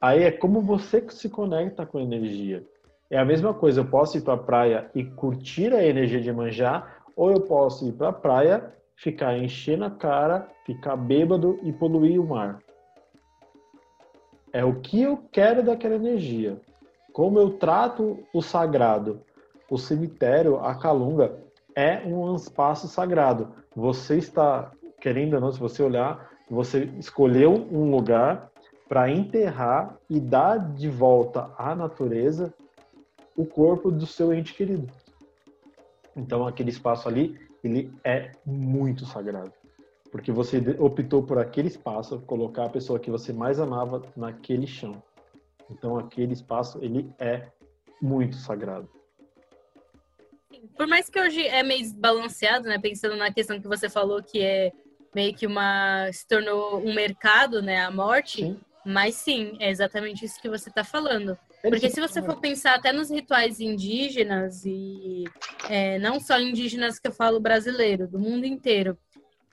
Aí 0.00 0.22
é 0.22 0.30
como 0.30 0.60
você 0.60 1.04
se 1.10 1.28
conecta 1.28 1.84
com 1.84 1.98
a 1.98 2.02
energia. 2.02 2.64
É 3.10 3.18
a 3.18 3.24
mesma 3.24 3.54
coisa, 3.54 3.80
eu 3.80 3.86
posso 3.86 4.18
ir 4.18 4.22
para 4.22 4.34
a 4.34 4.38
praia 4.38 4.90
e 4.94 5.04
curtir 5.04 5.72
a 5.72 5.84
energia 5.84 6.20
de 6.20 6.32
manjar, 6.32 7.02
ou 7.14 7.30
eu 7.30 7.40
posso 7.40 7.86
ir 7.86 7.92
para 7.92 8.08
a 8.08 8.12
praia 8.12 8.74
ficar 8.96 9.36
enchendo 9.36 9.84
a 9.84 9.90
cara, 9.90 10.48
ficar 10.64 10.96
bêbado 10.96 11.60
e 11.62 11.72
poluir 11.72 12.20
o 12.20 12.26
mar. 12.26 12.58
É 14.52 14.64
o 14.64 14.80
que 14.80 15.02
eu 15.02 15.18
quero 15.30 15.62
daquela 15.62 15.94
energia. 15.94 16.60
Como 17.12 17.38
eu 17.38 17.50
trato 17.50 18.24
o 18.32 18.40
sagrado. 18.40 19.22
O 19.70 19.76
cemitério, 19.76 20.58
a 20.58 20.74
calunga, 20.74 21.42
é 21.74 21.98
um 22.06 22.34
espaço 22.34 22.88
sagrado. 22.88 23.52
Você 23.74 24.16
está, 24.16 24.70
querendo 25.00 25.34
ou 25.34 25.40
não, 25.40 25.52
se 25.52 25.58
você 25.58 25.82
olhar, 25.82 26.30
você 26.48 26.84
escolheu 26.98 27.52
um 27.52 27.90
lugar 27.90 28.50
para 28.88 29.10
enterrar 29.10 29.98
e 30.08 30.20
dar 30.20 30.56
de 30.74 30.88
volta 30.88 31.50
à 31.58 31.74
natureza 31.74 32.54
o 33.36 33.44
corpo 33.44 33.90
do 33.90 34.06
seu 34.06 34.32
ente 34.32 34.54
querido. 34.54 34.90
Então, 36.16 36.46
aquele 36.46 36.70
espaço 36.70 37.08
ali 37.08 37.38
ele 37.66 37.92
é 38.04 38.32
muito 38.44 39.04
sagrado. 39.04 39.52
Porque 40.10 40.32
você 40.32 40.58
optou 40.78 41.22
por 41.22 41.38
aquele 41.38 41.68
espaço, 41.68 42.20
colocar 42.20 42.66
a 42.66 42.70
pessoa 42.70 42.98
que 42.98 43.10
você 43.10 43.32
mais 43.32 43.60
amava 43.60 44.02
naquele 44.16 44.66
chão. 44.66 45.02
Então 45.70 45.98
aquele 45.98 46.32
espaço, 46.32 46.78
ele 46.82 47.12
é 47.18 47.48
muito 48.00 48.36
sagrado. 48.36 48.88
Por 50.76 50.86
mais 50.86 51.08
que 51.08 51.20
hoje 51.20 51.46
é 51.46 51.62
meio 51.62 51.92
balanceado, 51.94 52.68
né? 52.68 52.78
Pensando 52.78 53.16
na 53.16 53.32
questão 53.32 53.60
que 53.60 53.68
você 53.68 53.88
falou, 53.88 54.22
que 54.22 54.40
é 54.40 54.72
meio 55.14 55.34
que 55.34 55.46
uma. 55.46 56.10
se 56.12 56.26
tornou 56.26 56.78
um 56.78 56.94
mercado, 56.94 57.62
né? 57.62 57.84
A 57.84 57.90
morte. 57.90 58.42
Sim. 58.42 58.60
Mas 58.84 59.16
sim, 59.16 59.56
é 59.58 59.68
exatamente 59.68 60.24
isso 60.24 60.40
que 60.40 60.48
você 60.48 60.68
está 60.68 60.84
falando. 60.84 61.36
Porque 61.70 61.90
se 61.90 62.00
você 62.00 62.22
for 62.22 62.36
pensar 62.36 62.74
até 62.74 62.92
nos 62.92 63.10
rituais 63.10 63.60
indígenas, 63.60 64.64
e 64.64 65.24
é, 65.68 65.98
não 65.98 66.20
só 66.20 66.38
indígenas 66.40 66.98
que 66.98 67.08
eu 67.08 67.12
falo 67.12 67.40
brasileiro, 67.40 68.06
do 68.06 68.18
mundo 68.18 68.44
inteiro, 68.44 68.96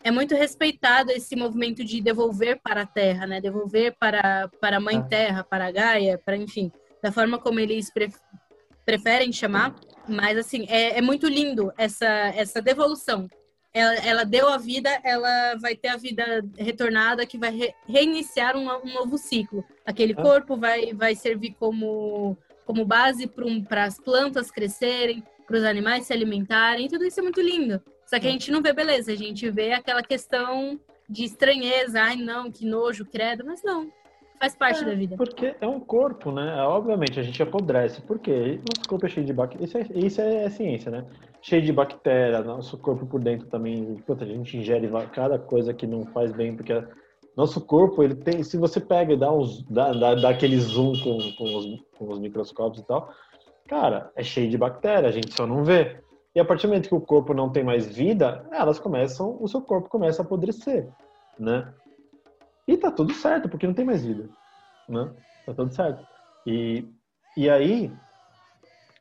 é 0.04 0.12
muito 0.12 0.36
respeitado 0.36 1.12
esse 1.12 1.36
movimento 1.36 1.84
de 1.84 2.02
devolver 2.02 2.60
para 2.62 2.82
a 2.82 2.86
terra, 2.86 3.26
né? 3.26 3.40
Devolver 3.40 3.96
para, 3.98 4.50
para 4.60 4.78
a 4.78 4.80
mãe 4.80 4.98
ah. 4.98 5.04
terra, 5.04 5.44
para 5.44 5.68
a 5.68 5.72
Gaia, 5.72 6.18
para, 6.18 6.36
enfim, 6.36 6.72
da 7.02 7.12
forma 7.12 7.40
como 7.40 7.60
eles 7.60 7.92
preferem 8.86 9.32
chamar. 9.32 9.76
Mas, 10.08 10.38
assim, 10.38 10.66
é, 10.68 10.98
é 10.98 11.02
muito 11.02 11.28
lindo 11.28 11.72
essa, 11.78 12.06
essa 12.36 12.62
devolução 12.62 13.28
ela, 13.74 13.96
ela, 13.96 14.24
deu 14.24 14.48
a 14.48 14.58
vida, 14.58 14.90
ela 15.04 15.56
vai 15.56 15.76
ter 15.76 15.88
a 15.88 15.98
vida 15.98 16.46
retornada 16.58 17.26
que 17.26 17.38
vai 17.38 17.52
re, 17.52 17.74
reiniciar 17.88 18.56
um, 18.56 18.70
um, 18.70 18.94
novo 18.94 19.18
ciclo. 19.18 19.66
Aquele 19.86 20.14
ah. 20.14 20.22
corpo 20.22 20.56
vai, 20.56 20.94
vai 20.94 21.16
servir 21.16 21.56
como, 21.60 22.38
como 22.66 22.86
base 22.86 23.26
para 23.26 23.46
um, 23.46 23.66
as 23.72 24.00
plantas 24.00 24.52
crescerem, 24.52 25.24
para 25.48 25.58
os 25.58 25.64
animais 25.64 26.06
se 26.06 26.14
alimentarem, 26.14 26.88
tudo 26.88 27.04
isso 27.04 27.20
é 27.20 27.24
muito 27.24 27.42
lindo. 27.42 27.82
Só 28.06 28.20
que 28.20 28.28
a 28.28 28.32
gente 28.32 28.52
não 28.52 28.62
vê 28.62 28.74
beleza, 28.74 29.12
a 29.12 29.16
gente 29.16 29.50
vê 29.50 29.74
aquela 29.74 30.04
questão 30.04 30.80
de 31.10 31.24
estranheza, 31.24 32.02
ai 32.02 32.16
não, 32.16 32.52
que 32.52 32.66
nojo, 32.66 33.06
credo, 33.06 33.44
mas 33.46 33.64
não. 33.64 33.92
Faz 34.40 34.56
parte 34.56 34.84
é, 34.84 34.86
da 34.86 34.94
vida. 34.94 35.16
Porque 35.16 35.56
é 35.60 35.68
um 35.68 35.80
corpo, 35.80 36.32
né? 36.32 36.62
Obviamente 36.64 37.20
a 37.20 37.24
gente 37.24 37.42
apodrece. 37.42 38.02
Por 38.02 38.20
quê? 38.20 38.60
Nosso 38.70 38.88
corpo 38.88 39.06
é 39.06 39.10
cheio 39.10 39.26
de 39.26 39.34
bactérias. 39.34 39.70
Isso, 39.70 39.78
é, 39.78 40.00
isso 40.00 40.22
é, 40.22 40.50
ciência, 40.50 40.92
né? 40.92 41.06
Cheio 41.44 41.62
de 41.62 41.74
bactérias, 41.74 42.46
nosso 42.46 42.78
corpo 42.78 43.06
por 43.06 43.22
dentro 43.22 43.48
também. 43.48 43.96
Puta, 44.08 44.24
a 44.24 44.28
gente 44.28 44.58
ingere 44.58 44.90
cada 45.12 45.38
coisa 45.38 45.74
que 45.74 45.86
não 45.86 46.06
faz 46.06 46.32
bem, 46.32 46.56
porque 46.56 46.74
nosso 47.36 47.60
corpo, 47.60 48.02
ele 48.02 48.16
tem. 48.16 48.44
Se 48.44 48.58
você 48.58 48.80
pega 48.80 49.14
e 49.14 49.18
dá, 49.18 49.32
uns, 49.32 49.64
dá, 49.64 49.92
dá, 49.92 50.16
dá 50.16 50.30
aquele 50.30 50.58
zoom 50.58 50.94
com, 51.02 51.18
com, 51.36 51.56
os, 51.56 51.84
com 51.98 52.10
os 52.10 52.20
microscópios 52.20 52.82
e 52.82 52.88
tal, 52.88 53.12
cara, 53.68 54.12
é 54.16 54.24
cheio 54.24 54.50
de 54.50 54.58
bactérias, 54.58 55.12
a 55.12 55.16
gente 55.16 55.34
só 55.34 55.46
não 55.46 55.64
vê. 55.64 56.02
E 56.36 56.40
a 56.40 56.46
partir 56.46 56.66
do 56.66 56.70
momento 56.70 56.90
que 56.90 56.96
o 56.96 57.02
corpo 57.02 57.34
não 57.34 57.50
tem 57.50 57.64
mais 57.64 57.88
vida, 57.88 58.48
elas 58.52 58.80
começam, 58.80 59.38
o 59.40 59.48
seu 59.48 59.62
corpo 59.62 59.90
começa 59.90 60.22
a 60.22 60.26
apodrecer, 60.26 60.90
né? 61.38 61.74
E 62.68 62.78
tá 62.78 62.90
tudo 62.90 63.14
certo, 63.14 63.50
porque 63.50 63.68
não 63.68 63.74
tem 63.74 63.86
mais 63.86 64.06
vida. 64.06 64.30
Né? 64.88 65.12
Tá 65.46 65.54
tudo 65.54 65.74
certo. 65.74 66.06
E, 66.48 66.88
e 67.36 67.50
aí, 67.50 67.92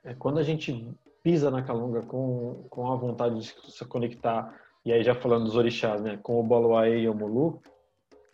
é, 0.05 0.14
quando 0.14 0.38
a 0.38 0.42
gente 0.42 0.90
pisa 1.23 1.51
na 1.51 1.63
Calunga 1.63 2.03
com, 2.03 2.65
com 2.69 2.93
a 2.93 2.97
vontade 2.97 3.41
de 3.41 3.73
se 3.73 3.85
conectar, 3.85 4.55
e 4.85 4.93
aí 4.93 5.03
já 5.03 5.15
falando 5.15 5.45
dos 5.45 5.57
orixás, 5.57 6.01
né, 6.03 6.19
com 6.23 6.41
o 6.41 6.43
Baloaê 6.43 7.01
e 7.01 7.09
o 7.09 7.15
Mulu, 7.15 7.61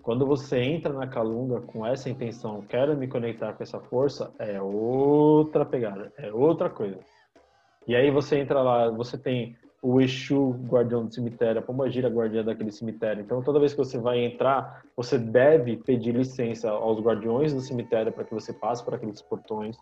quando 0.02 0.24
você 0.24 0.58
entra 0.58 0.92
na 0.92 1.06
Calunga 1.06 1.60
com 1.60 1.84
essa 1.84 2.08
intenção, 2.08 2.62
quero 2.62 2.96
me 2.96 3.06
conectar 3.06 3.52
com 3.52 3.62
essa 3.62 3.78
força, 3.78 4.32
é 4.38 4.60
outra 4.60 5.66
pegada, 5.66 6.12
é 6.16 6.32
outra 6.32 6.70
coisa. 6.70 6.98
E 7.86 7.94
aí 7.94 8.10
você 8.10 8.38
entra 8.38 8.62
lá, 8.62 8.90
você 8.90 9.18
tem 9.18 9.56
o 9.82 10.00
Exu, 10.00 10.50
guardião 10.66 11.06
do 11.06 11.14
cemitério, 11.14 11.60
a 11.60 11.62
Pombagira, 11.62 12.08
guardiã 12.08 12.42
daquele 12.42 12.72
cemitério. 12.72 13.22
Então, 13.22 13.42
toda 13.42 13.60
vez 13.60 13.72
que 13.72 13.78
você 13.78 13.98
vai 13.98 14.24
entrar, 14.24 14.82
você 14.96 15.18
deve 15.18 15.76
pedir 15.76 16.14
licença 16.14 16.70
aos 16.70 17.00
guardiões 17.00 17.54
do 17.54 17.60
cemitério 17.60 18.12
para 18.12 18.24
que 18.24 18.34
você 18.34 18.52
passe 18.52 18.84
por 18.84 18.94
aqueles 18.94 19.22
portões, 19.22 19.76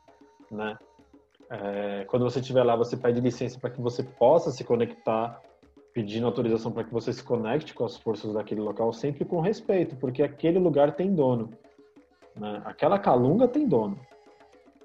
né? 0.51 0.77
É, 1.51 2.05
quando 2.09 2.25
você 2.25 2.41
estiver 2.41 2.63
lá, 2.65 2.75
você 2.75 2.97
pede 2.97 3.21
licença 3.21 3.59
para 3.59 3.71
que 3.71 3.81
você 3.81 4.03
possa 4.03 4.51
se 4.51 4.65
conectar, 4.65 5.41
pedindo 5.93 6.27
autorização 6.27 6.73
para 6.73 6.85
que 6.85 6.93
você 6.93 7.13
se 7.13 7.23
conecte 7.23 7.73
com 7.73 7.85
as 7.85 7.97
forças 7.97 8.35
daquele 8.35 8.61
local, 8.61 8.93
sempre 8.93 9.25
com 9.25 9.41
respeito, 9.41 9.97
porque 9.97 10.23
aquele 10.23 10.59
lugar 10.59 10.95
tem 10.95 11.15
dono. 11.15 11.51
Né? 12.35 12.61
Aquela 12.65 12.99
calunga 12.99 13.49
tem 13.49 13.67
dono. 13.67 13.99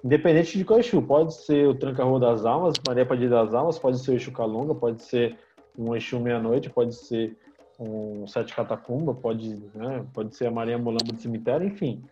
Independente 0.03 0.57
de 0.57 0.65
qual 0.65 0.79
Exu, 0.79 1.01
pode 1.01 1.33
ser 1.33 1.67
o 1.67 1.75
Tranca-Rua 1.75 2.19
das 2.19 2.45
Almas, 2.45 2.73
Maria 2.87 3.05
Padilha 3.05 3.29
das 3.29 3.53
Almas, 3.53 3.77
pode 3.77 3.99
ser 3.99 4.11
o 4.11 4.15
Exu 4.15 4.31
Calunga, 4.31 4.73
pode 4.73 5.03
ser 5.03 5.37
um 5.77 5.95
Exu 5.95 6.19
Meia-Noite, 6.19 6.69
pode 6.69 6.95
ser 6.95 7.37
um 7.79 8.25
Sete 8.27 8.55
Catacumba, 8.55 9.13
pode, 9.13 9.55
né, 9.75 10.05
pode 10.13 10.35
ser 10.35 10.47
a 10.47 10.51
Maria 10.51 10.77
Mulamba 10.77 11.13
do 11.13 11.19
Cemitério, 11.19 11.67
enfim. 11.67 12.03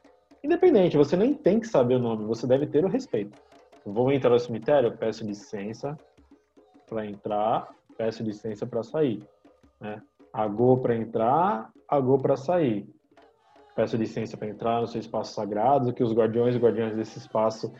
Independente, 0.43 0.97
você 0.97 1.15
nem 1.15 1.33
tem 1.33 1.59
que 1.59 1.67
saber 1.67 1.95
o 1.95 1.99
nome, 1.99 2.25
você 2.25 2.45
deve 2.45 2.67
ter 2.67 2.85
o 2.85 2.87
respeito. 2.87 3.39
Vou 3.93 4.11
entrar 4.11 4.31
no 4.31 4.39
cemitério, 4.39 4.97
peço 4.97 5.25
licença 5.25 5.97
para 6.87 7.05
entrar, 7.05 7.69
peço 7.97 8.23
licença 8.23 8.65
para 8.65 8.83
sair. 8.83 9.23
Né? 9.79 10.01
Agô 10.33 10.77
para 10.77 10.95
entrar, 10.95 11.69
agô 11.87 12.17
para 12.17 12.35
sair 12.35 12.87
peço 13.79 13.95
licença 13.95 14.35
para 14.35 14.49
entrar 14.49 14.81
no 14.81 14.87
seu 14.87 14.99
espaço 14.99 15.33
sagrado, 15.33 15.93
que 15.93 16.03
os 16.03 16.13
guardiões 16.13 16.53
e 16.53 16.59
guardiães 16.59 16.93
desse 16.97 17.17
espaço 17.17 17.71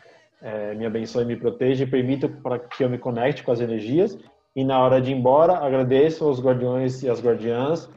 é, 0.41 0.73
me 0.73 0.85
abençoem 0.85 1.25
e 1.25 1.27
me 1.27 1.35
protejam 1.35 1.85
e 1.85 1.91
permitam 1.91 2.31
para 2.41 2.57
que 2.57 2.85
eu 2.85 2.89
me 2.89 2.97
conecte 2.97 3.43
com 3.43 3.51
as 3.51 3.59
energias. 3.59 4.17
E 4.55 4.63
na 4.63 4.81
hora 4.81 5.01
de 5.01 5.11
ir 5.11 5.17
embora, 5.17 5.57
agradeço 5.57 6.23
aos 6.23 6.41
guardiões 6.41 7.03
e 7.03 7.09
às 7.09 7.21
guardiãs 7.21 7.89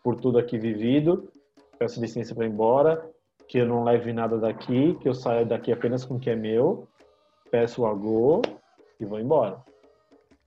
por 0.00 0.14
tudo 0.14 0.38
aqui 0.38 0.58
vivido. 0.58 1.28
Peço 1.76 2.00
licença 2.00 2.36
para 2.36 2.46
ir 2.46 2.50
embora, 2.50 3.04
que 3.48 3.58
eu 3.58 3.66
não 3.66 3.82
leve 3.82 4.12
nada 4.12 4.38
daqui, 4.38 4.94
que 5.00 5.08
eu 5.08 5.14
saia 5.14 5.44
daqui 5.44 5.72
apenas 5.72 6.04
com 6.04 6.14
o 6.14 6.20
que 6.20 6.30
é 6.30 6.36
meu. 6.36 6.86
Peço 7.50 7.82
o 7.82 7.86
agô 7.86 8.42
e 8.98 9.04
vou 9.04 9.18
embora. 9.18 9.62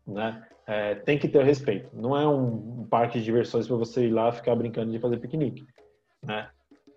Né? 0.08 0.44
É, 0.66 0.96
tem 0.96 1.18
que 1.18 1.28
ter 1.28 1.44
respeito. 1.44 1.90
Não 1.94 2.16
é 2.16 2.28
um 2.28 2.86
parque 2.90 3.20
de 3.20 3.26
diversões 3.26 3.68
para 3.68 3.76
você 3.76 4.08
ir 4.08 4.12
lá 4.12 4.32
ficar 4.32 4.56
brincando 4.56 4.92
de 4.92 5.00
fazer 5.00 5.18
piquenique. 5.18 5.66
Né? 6.24 6.50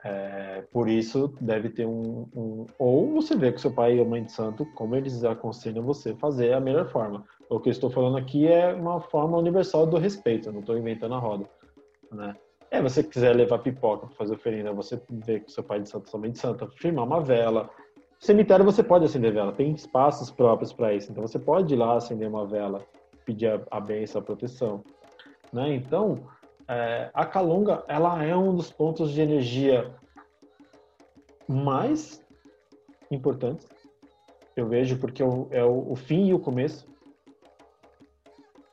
É, 0.04 0.62
por 0.70 0.88
isso, 0.88 1.34
deve 1.40 1.70
ter 1.70 1.84
um, 1.84 2.28
um, 2.32 2.66
Ou 2.78 3.14
você 3.14 3.34
vê 3.34 3.50
com 3.50 3.58
seu 3.58 3.72
pai 3.72 3.98
ou 3.98 4.06
mãe 4.06 4.22
de 4.22 4.30
santo 4.30 4.64
como 4.74 4.94
eles 4.94 5.24
aconselham 5.24 5.84
você 5.84 6.14
fazer 6.14 6.52
a 6.52 6.60
melhor 6.60 6.88
forma. 6.88 7.24
O 7.50 7.58
que 7.58 7.68
eu 7.68 7.72
estou 7.72 7.90
falando 7.90 8.16
aqui 8.16 8.46
é 8.46 8.72
uma 8.72 9.00
forma 9.00 9.36
universal 9.36 9.84
do 9.84 9.98
respeito, 9.98 10.48
eu 10.48 10.52
não 10.52 10.60
estou 10.60 10.78
inventando 10.78 11.14
a 11.14 11.18
roda. 11.18 11.48
Né? 12.12 12.36
É, 12.70 12.80
você 12.80 13.02
quiser 13.02 13.34
levar 13.34 13.58
pipoca 13.58 14.06
para 14.06 14.16
fazer 14.16 14.34
oferenda, 14.34 14.72
você 14.72 15.00
vê 15.10 15.40
com 15.40 15.48
seu 15.48 15.64
pai 15.64 15.80
de 15.80 15.88
santo, 15.88 16.08
sua 16.08 16.20
mãe 16.20 16.30
de 16.30 16.38
santo, 16.38 16.68
firmar 16.76 17.04
uma 17.04 17.20
vela. 17.20 17.68
Cemitério 18.18 18.64
você 18.64 18.82
pode 18.82 19.04
acender 19.04 19.32
vela, 19.32 19.52
tem 19.52 19.72
espaços 19.72 20.30
próprios 20.30 20.72
para 20.72 20.94
isso. 20.94 21.10
Então 21.10 21.26
você 21.26 21.38
pode 21.38 21.74
ir 21.74 21.76
lá 21.76 21.96
acender 21.96 22.28
uma 22.28 22.46
vela, 22.46 22.82
pedir 23.24 23.48
a, 23.48 23.60
a 23.70 23.80
bênção, 23.80 24.20
a 24.20 24.24
proteção. 24.24 24.82
Né? 25.52 25.74
Então, 25.74 26.20
é, 26.68 27.10
a 27.12 27.24
Calunga 27.24 27.84
ela 27.88 28.22
é 28.24 28.36
um 28.36 28.54
dos 28.54 28.70
pontos 28.70 29.12
de 29.12 29.20
energia 29.20 29.94
mais 31.48 32.24
importantes 33.10 33.68
eu 34.56 34.66
vejo 34.66 34.98
porque 34.98 35.22
é 35.22 35.26
o, 35.26 35.48
é 35.50 35.62
o 35.62 35.94
fim 35.94 36.28
e 36.28 36.34
o 36.34 36.38
começo 36.38 36.88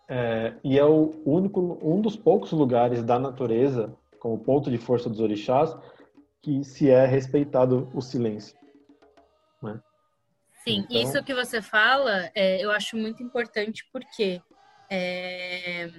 é, 0.08 0.53
e 0.63 0.79
é 0.79 0.86
o 0.86 1.12
único 1.25 1.77
um 1.82 1.99
dos 1.99 2.15
poucos 2.15 2.53
lugares 2.53 3.03
da 3.03 3.19
natureza 3.19 3.93
como 4.17 4.39
ponto 4.39 4.71
de 4.71 4.77
força 4.77 5.10
dos 5.10 5.19
orixás 5.19 5.75
que 6.41 6.63
se 6.63 6.89
é 6.89 7.06
respeitado 7.06 7.89
o 7.93 8.01
silêncio? 8.01 8.58
Sim 10.63 10.86
então... 10.89 11.02
isso 11.02 11.23
que 11.23 11.34
você 11.34 11.62
fala 11.62 12.32
é, 12.34 12.63
eu 12.63 12.71
acho 12.71 12.95
muito 12.97 13.21
importante 13.21 13.88
porque 13.91 14.41
é, 14.89 15.89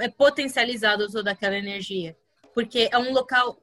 é 0.00 0.08
potencializado 0.08 1.10
toda 1.10 1.30
aquela 1.30 1.56
energia. 1.56 2.16
Porque 2.54 2.88
é 2.92 2.98
um 2.98 3.12
local, 3.12 3.58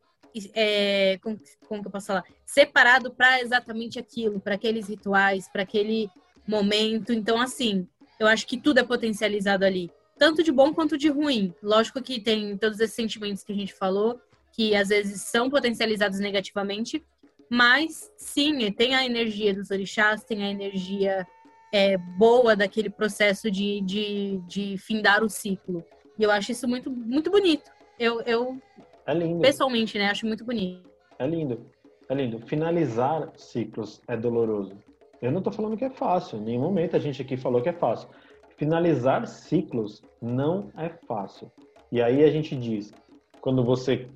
é, 0.54 1.20
como, 1.22 1.40
como 1.68 1.82
que 1.82 1.88
eu 1.88 1.92
posso 1.92 2.08
falar? 2.08 2.24
Separado 2.46 3.12
para 3.12 3.42
exatamente 3.42 4.00
aquilo, 4.00 4.40
para 4.40 4.56
aqueles 4.56 4.88
rituais, 4.88 5.48
para 5.48 5.62
aquele 5.62 6.10
momento. 6.48 7.14
Então, 7.14 7.40
assim, 7.40 7.88
eu 8.20 8.28
acho 8.28 8.48
que 8.48 8.60
tudo 8.60 8.80
é 8.80 8.84
potencializado 8.84 9.64
ali. 9.64 9.92
Tanto 10.18 10.44
de 10.44 10.52
bom 10.52 10.74
quanto 10.74 10.98
de 10.98 11.10
ruim. 11.10 11.54
Lógico 11.62 12.02
que 12.02 12.20
tem 12.20 12.58
todos 12.58 12.80
esses 12.80 12.96
sentimentos 12.96 13.44
que 13.44 13.54
a 13.54 13.56
gente 13.56 13.74
falou, 13.74 14.20
que 14.52 14.76
às 14.76 14.90
vezes 14.90 15.22
são 15.22 15.50
potencializados 15.50 16.20
negativamente, 16.20 17.06
mas 17.50 18.12
sim, 18.16 18.72
tem 18.72 18.96
a 18.96 19.06
energia 19.06 19.54
dos 19.54 19.72
orixás, 19.72 20.24
tem 20.24 20.44
a 20.44 20.50
energia 20.50 21.28
é, 21.74 21.98
boa 21.98 22.56
daquele 22.56 22.90
processo 22.90 23.50
de, 23.50 23.82
de, 23.82 24.38
de 24.48 24.78
findar 24.78 25.24
o 25.24 25.30
ciclo. 25.30 25.84
E 26.18 26.24
eu 26.24 26.32
acho 26.32 26.52
isso 26.52 26.68
muito, 26.68 26.92
muito 26.92 27.32
bonito. 27.32 27.72
Eu, 27.98 28.22
eu 28.22 28.58
é 29.06 29.42
pessoalmente, 29.42 29.98
né, 29.98 30.10
acho 30.10 30.26
muito 30.26 30.46
bonito. 30.46 30.88
É 31.18 31.26
lindo. 31.26 31.66
É 32.08 32.14
lindo. 32.14 32.40
Finalizar 32.46 33.32
ciclos 33.36 34.02
é 34.08 34.16
doloroso. 34.16 34.78
Eu 35.22 35.32
não 35.32 35.40
estou 35.40 35.52
falando 35.52 35.76
que 35.76 35.86
é 35.86 35.90
fácil. 35.90 36.38
Em 36.38 36.44
nenhum 36.44 36.62
momento 36.62 36.96
a 36.96 37.00
gente 37.00 37.22
aqui 37.22 37.36
falou 37.36 37.62
que 37.62 37.70
é 37.70 37.74
fácil. 37.74 38.10
Finalizar 38.58 39.26
ciclos 39.28 40.04
não 40.22 40.72
é 40.78 40.90
fácil. 41.08 41.52
E 41.92 42.02
aí 42.02 42.24
a 42.24 42.30
gente 42.30 42.56
diz, 42.56 42.94
quando 43.42 43.64
você 43.64 44.08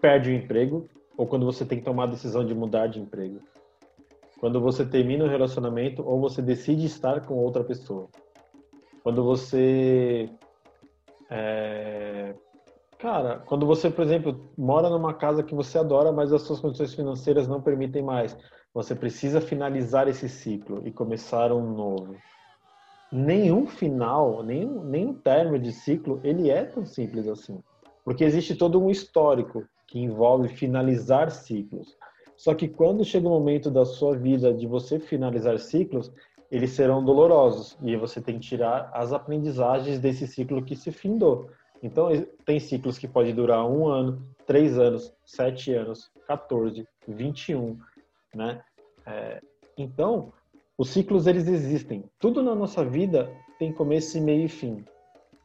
perde 0.00 0.30
o 0.30 0.34
emprego 0.34 0.88
ou 1.22 1.26
quando 1.28 1.46
você 1.46 1.64
tem 1.64 1.78
que 1.78 1.84
tomar 1.84 2.04
a 2.04 2.08
decisão 2.08 2.44
de 2.44 2.52
mudar 2.52 2.88
de 2.88 2.98
emprego. 2.98 3.38
Quando 4.40 4.60
você 4.60 4.84
termina 4.84 5.24
o 5.24 5.28
relacionamento 5.28 6.02
ou 6.04 6.20
você 6.20 6.42
decide 6.42 6.84
estar 6.84 7.24
com 7.24 7.34
outra 7.34 7.62
pessoa. 7.62 8.08
Quando 9.04 9.22
você 9.22 10.28
é... 11.30 12.34
Cara, 12.98 13.40
quando 13.46 13.64
você, 13.66 13.88
por 13.88 14.02
exemplo, 14.02 14.50
mora 14.58 14.90
numa 14.90 15.14
casa 15.14 15.44
que 15.44 15.54
você 15.54 15.78
adora, 15.78 16.10
mas 16.10 16.32
as 16.32 16.42
suas 16.42 16.58
condições 16.58 16.92
financeiras 16.92 17.46
não 17.46 17.62
permitem 17.62 18.02
mais, 18.02 18.36
você 18.74 18.92
precisa 18.92 19.40
finalizar 19.40 20.08
esse 20.08 20.28
ciclo 20.28 20.82
e 20.84 20.90
começar 20.90 21.52
um 21.52 21.72
novo. 21.72 22.16
Nenhum 23.12 23.64
final, 23.64 24.42
nenhum, 24.42 24.82
nenhum 24.82 25.14
término 25.14 25.60
de 25.60 25.70
ciclo, 25.70 26.20
ele 26.24 26.50
é 26.50 26.64
tão 26.64 26.84
simples 26.84 27.28
assim. 27.28 27.62
Porque 28.04 28.24
existe 28.24 28.56
todo 28.56 28.82
um 28.82 28.90
histórico 28.90 29.64
que 29.92 30.00
envolve 30.00 30.48
finalizar 30.48 31.30
ciclos. 31.30 31.98
Só 32.34 32.54
que 32.54 32.66
quando 32.66 33.04
chega 33.04 33.28
o 33.28 33.30
momento 33.30 33.70
da 33.70 33.84
sua 33.84 34.16
vida 34.16 34.50
de 34.54 34.66
você 34.66 34.98
finalizar 34.98 35.58
ciclos, 35.58 36.10
eles 36.50 36.70
serão 36.70 37.04
dolorosos 37.04 37.76
e 37.82 37.94
você 37.94 38.18
tem 38.18 38.38
que 38.38 38.48
tirar 38.48 38.90
as 38.94 39.12
aprendizagens 39.12 40.00
desse 40.00 40.26
ciclo 40.26 40.64
que 40.64 40.74
se 40.74 40.90
findou. 40.90 41.50
Então, 41.82 42.08
tem 42.46 42.58
ciclos 42.58 42.96
que 42.96 43.06
podem 43.06 43.34
durar 43.34 43.66
um 43.70 43.86
ano, 43.86 44.26
três 44.46 44.78
anos, 44.78 45.12
sete 45.26 45.74
anos, 45.74 46.10
14, 46.26 46.88
21, 47.06 47.78
né? 48.34 48.62
É, 49.04 49.42
então, 49.76 50.32
os 50.78 50.88
ciclos, 50.88 51.26
eles 51.26 51.46
existem. 51.46 52.02
Tudo 52.18 52.42
na 52.42 52.54
nossa 52.54 52.82
vida 52.82 53.30
tem 53.58 53.74
começo, 53.74 54.18
meio 54.22 54.46
e 54.46 54.48
fim. 54.48 54.82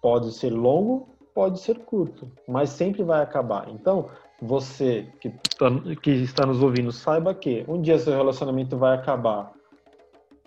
Pode 0.01 0.31
ser 0.31 0.51
longo, 0.51 1.10
pode 1.33 1.60
ser 1.60 1.79
curto, 1.79 2.31
mas 2.47 2.69
sempre 2.69 3.03
vai 3.03 3.21
acabar. 3.21 3.69
Então, 3.69 4.10
você 4.41 5.08
que, 5.19 5.30
tá, 5.30 5.67
que 6.02 6.12
está 6.12 6.45
nos 6.45 6.62
ouvindo, 6.62 6.91
saiba 6.91 7.34
que 7.34 7.65
um 7.67 7.82
dia 7.82 7.97
seu 7.97 8.15
relacionamento 8.15 8.78
vai 8.78 8.95
acabar 8.95 9.52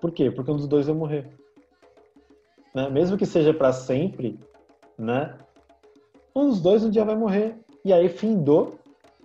por 0.00 0.10
quê? 0.10 0.30
Porque 0.30 0.50
um 0.50 0.56
dos 0.56 0.66
dois 0.66 0.86
vai 0.86 0.96
morrer. 0.96 1.28
Né? 2.74 2.88
Mesmo 2.88 3.18
que 3.18 3.26
seja 3.26 3.52
para 3.52 3.72
sempre, 3.72 4.40
né? 4.98 5.36
Um 6.34 6.48
dos 6.48 6.60
dois 6.60 6.82
um 6.82 6.90
dia 6.90 7.04
vai 7.04 7.16
morrer. 7.16 7.56
E 7.84 7.92
aí 7.92 8.08
findou 8.08 8.78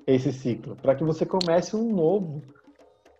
esse 0.05 0.31
ciclo, 0.31 0.75
para 0.75 0.93
que 0.93 1.03
você 1.03 1.25
comece 1.25 1.75
um 1.75 1.91
novo, 1.91 2.41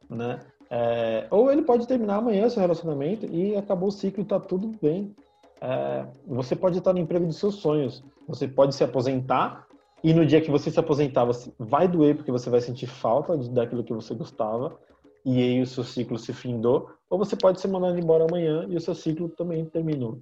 né? 0.10 0.39
É, 0.69 1.27
ou 1.31 1.51
ele 1.51 1.62
pode 1.62 1.88
terminar 1.88 2.17
amanhã 2.17 2.49
seu 2.49 2.62
relacionamento 2.62 3.25
e 3.27 3.55
acabou 3.55 3.89
o 3.89 3.91
ciclo 3.91 4.23
e 4.23 4.25
tá 4.25 4.39
tudo 4.39 4.71
bem. 4.81 5.15
É, 5.62 6.05
você 6.27 6.55
pode 6.55 6.77
estar 6.77 6.91
no 6.93 6.99
emprego 6.99 7.25
dos 7.25 7.38
seus 7.38 7.55
sonhos. 7.55 8.03
Você 8.27 8.47
pode 8.47 8.75
se 8.75 8.84
aposentar 8.84 9.67
e 10.05 10.13
no 10.13 10.23
dia 10.23 10.39
que 10.39 10.51
você 10.51 10.69
se 10.69 10.79
aposentar, 10.79 11.25
você 11.25 11.51
vai 11.57 11.87
doer 11.87 12.15
porque 12.15 12.31
você 12.31 12.47
vai 12.47 12.61
sentir 12.61 12.85
falta 12.85 13.35
daquilo 13.35 13.83
que 13.83 13.91
você 13.91 14.13
gostava 14.13 14.79
e 15.25 15.41
aí 15.41 15.59
o 15.59 15.65
seu 15.65 15.83
ciclo 15.83 16.19
se 16.19 16.31
findou, 16.31 16.91
ou 17.09 17.17
você 17.17 17.35
pode 17.35 17.59
ser 17.59 17.69
mandado 17.69 17.97
embora 17.97 18.23
amanhã 18.23 18.67
e 18.69 18.77
o 18.77 18.79
seu 18.79 18.93
ciclo 18.93 19.27
também 19.29 19.65
terminou. 19.65 20.21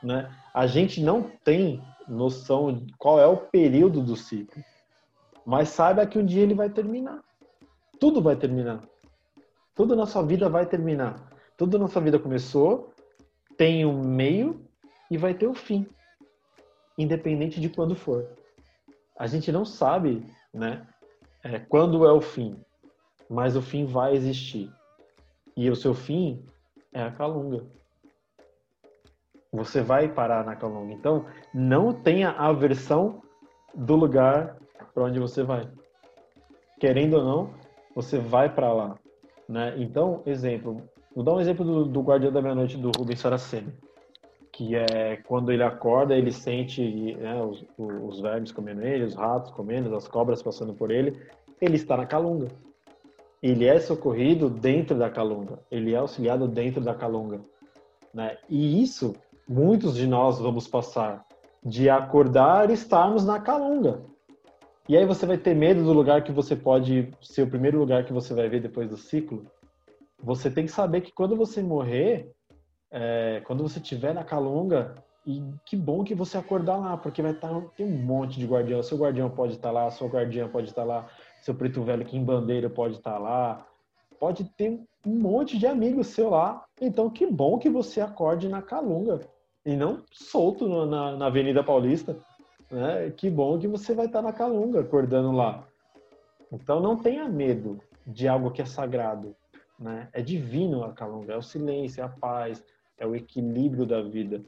Né? 0.00 0.32
A 0.54 0.68
gente 0.68 1.02
não 1.02 1.28
tem 1.42 1.82
noção 2.06 2.72
de 2.72 2.92
qual 2.98 3.18
é 3.18 3.26
o 3.26 3.36
período 3.36 4.00
do 4.00 4.14
ciclo, 4.14 4.62
mas 5.44 5.70
saiba 5.70 6.06
que 6.06 6.20
um 6.20 6.24
dia 6.24 6.44
ele 6.44 6.54
vai 6.54 6.70
terminar. 6.70 7.20
Tudo 7.98 8.22
vai 8.22 8.36
terminar. 8.36 8.80
Tudo 9.74 9.96
na 9.96 10.06
sua 10.06 10.22
vida 10.22 10.48
vai 10.48 10.66
terminar. 10.66 11.32
Tudo 11.56 11.80
na 11.80 11.88
sua 11.88 12.00
vida 12.00 12.16
começou, 12.16 12.92
tem 13.56 13.84
um 13.84 14.04
meio 14.04 14.64
e 15.10 15.18
vai 15.18 15.34
ter 15.34 15.48
o 15.48 15.50
um 15.50 15.54
fim, 15.56 15.84
independente 16.96 17.60
de 17.60 17.68
quando 17.68 17.96
for. 17.96 18.45
A 19.18 19.26
gente 19.26 19.50
não 19.50 19.64
sabe, 19.64 20.26
né, 20.52 20.86
é, 21.42 21.58
quando 21.58 22.06
é 22.06 22.12
o 22.12 22.20
fim 22.20 22.60
mas 23.28 23.56
o 23.56 23.62
fim 23.62 23.84
vai 23.84 24.14
existir. 24.14 24.70
E 25.56 25.70
o 25.70 25.76
seu 25.76 25.94
fim 25.94 26.44
é 26.92 27.02
a 27.02 27.10
calunga. 27.10 27.64
Você 29.52 29.80
vai 29.80 30.08
parar 30.08 30.44
na 30.44 30.54
calunga. 30.54 30.92
Então, 30.92 31.26
não 31.54 31.92
tenha 31.92 32.30
aversão 32.30 33.22
do 33.74 33.96
lugar 33.96 34.56
para 34.92 35.04
onde 35.04 35.18
você 35.18 35.42
vai. 35.42 35.68
Querendo 36.78 37.14
ou 37.14 37.24
não, 37.24 37.54
você 37.94 38.18
vai 38.18 38.54
para 38.54 38.72
lá. 38.72 38.98
Né? 39.48 39.74
Então, 39.78 40.22
exemplo, 40.26 40.82
vou 41.14 41.24
dar 41.24 41.34
um 41.34 41.40
exemplo 41.40 41.64
do, 41.64 41.84
do 41.86 42.02
Guardião 42.02 42.32
da 42.32 42.42
Meia-Noite 42.42 42.76
do 42.76 42.90
Rubens 42.96 43.20
Saraceni, 43.20 43.72
que 44.56 44.74
é 44.74 45.16
quando 45.26 45.52
ele 45.52 45.62
acorda, 45.62 46.16
ele 46.16 46.32
sente 46.32 47.14
né, 47.16 47.42
os, 47.42 47.64
os 47.78 48.20
vermes 48.20 48.50
comendo 48.50 48.82
ele, 48.82 49.04
os 49.04 49.14
ratos 49.14 49.50
comendo, 49.52 49.94
as 49.94 50.08
cobras 50.08 50.42
passando 50.42 50.72
por 50.72 50.90
ele, 50.90 51.20
ele 51.60 51.76
está 51.76 51.96
na 51.96 52.06
calunga 52.06 52.48
ele 53.42 53.64
é 53.64 53.78
socorrido 53.78 54.48
dentro 54.48 54.98
da 54.98 55.10
calunga, 55.10 55.60
ele 55.70 55.94
é 55.94 55.96
auxiliado 55.96 56.48
dentro 56.48 56.80
da 56.80 56.94
calunga. 56.94 57.40
Né? 58.12 58.36
E 58.48 58.82
isso, 58.82 59.14
muitos 59.48 59.94
de 59.94 60.06
nós 60.06 60.38
vamos 60.38 60.66
passar, 60.66 61.24
de 61.62 61.88
acordar 61.88 62.70
e 62.70 62.74
estarmos 62.74 63.24
na 63.24 63.40
calunga. 63.40 64.02
E 64.88 64.96
aí 64.96 65.04
você 65.04 65.26
vai 65.26 65.36
ter 65.36 65.54
medo 65.54 65.82
do 65.82 65.92
lugar 65.92 66.22
que 66.22 66.32
você 66.32 66.54
pode 66.54 67.12
ser 67.20 67.42
o 67.42 67.50
primeiro 67.50 67.78
lugar 67.78 68.04
que 68.04 68.12
você 68.12 68.32
vai 68.32 68.48
ver 68.48 68.60
depois 68.60 68.88
do 68.88 68.96
ciclo. 68.96 69.44
Você 70.22 70.50
tem 70.50 70.64
que 70.64 70.72
saber 70.72 71.00
que 71.00 71.12
quando 71.12 71.36
você 71.36 71.62
morrer, 71.62 72.32
é, 72.90 73.42
quando 73.44 73.62
você 73.62 73.78
estiver 73.78 74.14
na 74.14 74.24
calunga, 74.24 74.94
e 75.26 75.42
que 75.64 75.76
bom 75.76 76.04
que 76.04 76.14
você 76.14 76.38
acordar 76.38 76.76
lá, 76.76 76.96
porque 76.96 77.20
vai 77.20 77.32
estar 77.32 77.50
tem 77.76 77.84
um 77.84 77.98
monte 77.98 78.38
de 78.38 78.46
guardião. 78.46 78.80
Seu 78.82 78.96
guardião 78.96 79.28
pode 79.28 79.54
estar 79.54 79.72
lá, 79.72 79.90
sua 79.90 80.08
guardiã 80.08 80.48
pode 80.48 80.68
estar 80.68 80.84
lá, 80.84 81.08
seu 81.42 81.54
preto 81.54 81.82
velho 81.82 82.04
que 82.04 82.16
em 82.16 82.24
bandeira 82.24 82.70
pode 82.70 82.94
estar 82.94 83.18
lá, 83.18 83.66
pode 84.20 84.44
ter 84.44 84.80
um 85.04 85.18
monte 85.18 85.58
de 85.58 85.66
amigos 85.66 86.08
seu 86.08 86.30
lá. 86.30 86.64
Então, 86.80 87.10
que 87.10 87.26
bom 87.26 87.58
que 87.58 87.68
você 87.68 88.00
acorde 88.00 88.48
na 88.48 88.62
Calunga 88.62 89.20
e 89.64 89.74
não 89.74 90.04
solto 90.12 90.86
na, 90.86 91.16
na 91.16 91.26
Avenida 91.26 91.62
Paulista. 91.62 92.16
Né? 92.70 93.10
Que 93.16 93.28
bom 93.28 93.58
que 93.58 93.66
você 93.66 93.94
vai 93.94 94.06
estar 94.06 94.22
na 94.22 94.32
Calunga 94.32 94.80
acordando 94.80 95.32
lá. 95.32 95.66
Então 96.52 96.80
não 96.80 96.96
tenha 96.96 97.28
medo 97.28 97.80
de 98.06 98.28
algo 98.28 98.52
que 98.52 98.62
é 98.62 98.64
sagrado, 98.64 99.34
né? 99.78 100.08
É 100.12 100.22
divino 100.22 100.84
a 100.84 100.92
Calunga, 100.92 101.34
é 101.34 101.36
o 101.36 101.42
silêncio, 101.42 102.00
é 102.00 102.04
a 102.04 102.08
paz, 102.08 102.64
é 102.98 103.06
o 103.06 103.14
equilíbrio 103.14 103.86
da 103.86 104.02
vida, 104.02 104.44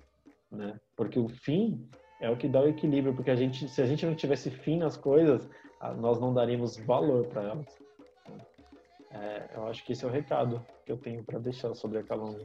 né? 0.51 0.79
Porque 0.97 1.19
o 1.19 1.29
fim 1.29 1.89
é 2.21 2.31
o 2.31 2.37
que 2.37 2.49
dá 2.49 2.61
o 2.61 2.69
equilíbrio, 2.69 3.15
porque 3.15 3.31
a 3.31 3.37
gente, 3.37 3.69
se 3.69 3.81
a 3.81 3.87
gente 3.87 4.05
não 4.05 4.15
tivesse 4.15 4.51
fim 4.51 4.79
nas 4.79 4.97
coisas, 4.97 5.49
nós 5.99 6.21
não 6.21 6.35
daríamos 6.35 6.77
valor 6.77 7.27
para 7.27 7.43
elas. 7.43 7.79
É, 9.11 9.49
eu 9.55 9.67
acho 9.67 9.85
que 9.85 9.93
esse 9.93 10.05
é 10.05 10.09
o 10.09 10.11
recado 10.11 10.65
que 10.85 10.93
eu 10.93 10.97
tenho 10.97 11.25
para 11.25 11.39
deixar 11.39 11.75
sobre 11.75 11.99
a 11.99 12.03
Calunga. 12.03 12.45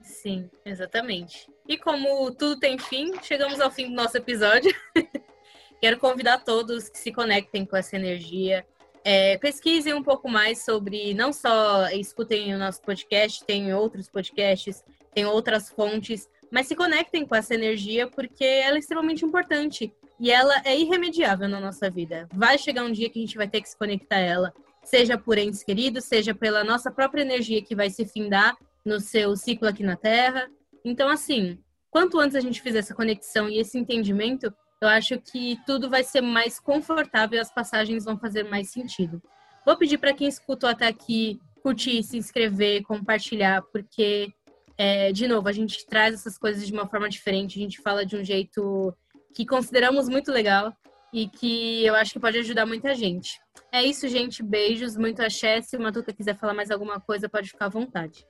Sim, 0.00 0.50
exatamente. 0.64 1.50
E 1.66 1.76
como 1.78 2.30
tudo 2.32 2.58
tem 2.58 2.78
fim, 2.78 3.12
chegamos 3.22 3.60
ao 3.60 3.70
fim 3.70 3.88
do 3.88 3.94
nosso 3.94 4.16
episódio. 4.16 4.74
Quero 5.80 5.98
convidar 5.98 6.44
todos 6.44 6.88
que 6.88 6.98
se 6.98 7.12
conectem 7.12 7.66
com 7.66 7.76
essa 7.76 7.96
energia, 7.96 8.64
é, 9.04 9.36
pesquisem 9.36 9.92
um 9.92 10.02
pouco 10.02 10.30
mais 10.30 10.64
sobre, 10.64 11.12
não 11.12 11.32
só 11.32 11.88
escutem 11.88 12.54
o 12.54 12.58
nosso 12.58 12.80
podcast, 12.80 13.44
tem 13.44 13.74
outros 13.74 14.08
podcasts, 14.08 14.82
tem 15.14 15.24
outras 15.24 15.70
fontes, 15.70 16.28
mas 16.50 16.66
se 16.66 16.74
conectem 16.74 17.26
com 17.26 17.34
essa 17.34 17.54
energia 17.54 18.06
porque 18.06 18.44
ela 18.44 18.76
é 18.76 18.78
extremamente 18.78 19.24
importante 19.24 19.92
e 20.18 20.30
ela 20.30 20.54
é 20.64 20.78
irremediável 20.78 21.48
na 21.48 21.60
nossa 21.60 21.90
vida. 21.90 22.28
Vai 22.32 22.58
chegar 22.58 22.84
um 22.84 22.92
dia 22.92 23.08
que 23.08 23.18
a 23.18 23.22
gente 23.22 23.36
vai 23.36 23.48
ter 23.48 23.60
que 23.60 23.68
se 23.68 23.78
conectar 23.78 24.16
a 24.16 24.20
ela, 24.20 24.54
seja 24.82 25.16
por 25.16 25.38
entes 25.38 25.62
queridos, 25.62 26.04
seja 26.04 26.34
pela 26.34 26.62
nossa 26.62 26.90
própria 26.90 27.22
energia 27.22 27.62
que 27.62 27.74
vai 27.74 27.90
se 27.90 28.04
findar 28.04 28.56
no 28.84 29.00
seu 29.00 29.34
ciclo 29.36 29.68
aqui 29.68 29.82
na 29.82 29.96
Terra. 29.96 30.48
Então, 30.84 31.08
assim, 31.08 31.58
quanto 31.90 32.18
antes 32.20 32.36
a 32.36 32.40
gente 32.40 32.60
fizer 32.60 32.80
essa 32.80 32.94
conexão 32.94 33.48
e 33.48 33.58
esse 33.58 33.78
entendimento, 33.78 34.52
eu 34.80 34.88
acho 34.88 35.18
que 35.18 35.58
tudo 35.64 35.88
vai 35.88 36.04
ser 36.04 36.20
mais 36.20 36.60
confortável 36.60 37.38
e 37.38 37.40
as 37.40 37.52
passagens 37.52 38.04
vão 38.04 38.18
fazer 38.18 38.44
mais 38.44 38.70
sentido. 38.70 39.22
Vou 39.64 39.76
pedir 39.78 39.96
para 39.96 40.12
quem 40.12 40.28
escutou 40.28 40.68
até 40.68 40.86
aqui 40.86 41.40
curtir, 41.62 42.02
se 42.02 42.18
inscrever, 42.18 42.82
compartilhar, 42.82 43.62
porque, 43.72 44.30
é, 44.76 45.12
de 45.12 45.28
novo, 45.28 45.48
a 45.48 45.52
gente 45.52 45.86
traz 45.86 46.14
essas 46.14 46.36
coisas 46.36 46.66
de 46.66 46.72
uma 46.72 46.86
forma 46.86 47.08
diferente, 47.08 47.58
a 47.58 47.62
gente 47.62 47.80
fala 47.80 48.04
de 48.04 48.16
um 48.16 48.24
jeito 48.24 48.94
que 49.34 49.46
consideramos 49.46 50.08
muito 50.08 50.30
legal 50.30 50.72
e 51.12 51.28
que 51.28 51.84
eu 51.84 51.94
acho 51.94 52.12
que 52.12 52.20
pode 52.20 52.38
ajudar 52.38 52.66
muita 52.66 52.94
gente. 52.94 53.38
É 53.72 53.82
isso, 53.82 54.08
gente. 54.08 54.42
Beijos, 54.42 54.96
muito 54.96 55.20
axé. 55.22 55.60
Se 55.60 55.76
o 55.76 55.80
Matuta 55.80 56.12
quiser 56.12 56.36
falar 56.36 56.54
mais 56.54 56.70
alguma 56.70 57.00
coisa, 57.00 57.28
pode 57.28 57.50
ficar 57.50 57.66
à 57.66 57.68
vontade. 57.68 58.26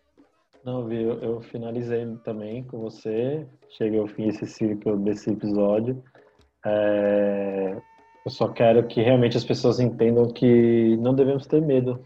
Não, 0.65 0.87
Vi, 0.87 1.03
eu, 1.03 1.19
eu 1.21 1.41
finalizei 1.43 2.07
também 2.25 2.63
com 2.65 2.79
você. 2.79 3.47
Cheguei 3.71 3.99
ao 3.99 4.07
fim 4.07 4.27
desse 4.27 4.47
ciclo 4.47 4.99
desse 4.99 5.31
episódio. 5.31 6.03
É, 6.65 7.77
eu 8.25 8.31
só 8.31 8.49
quero 8.49 8.87
que 8.87 9.03
realmente 9.03 9.37
as 9.37 9.45
pessoas 9.45 9.81
entendam 9.81 10.29
que 10.29 10.97
não 10.99 11.15
devemos 11.15 11.47
ter 11.47 11.61
medo. 11.61 12.05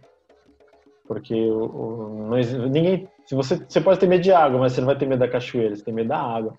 Porque 1.09 1.35
o, 1.35 1.65
o, 1.65 2.29
não, 2.29 2.69
ninguém. 2.69 3.09
Se 3.25 3.35
você, 3.35 3.57
você 3.57 3.81
pode 3.81 3.99
ter 3.99 4.07
medo 4.07 4.23
de 4.23 4.31
água, 4.31 4.61
mas 4.61 4.73
você 4.73 4.81
não 4.81 4.87
vai 4.87 4.97
ter 4.97 5.07
medo 5.07 5.21
da 5.21 5.29
cachoeira, 5.29 5.75
você 5.75 5.83
tem 5.83 5.95
medo 5.95 6.09
da 6.09 6.21
água. 6.21 6.55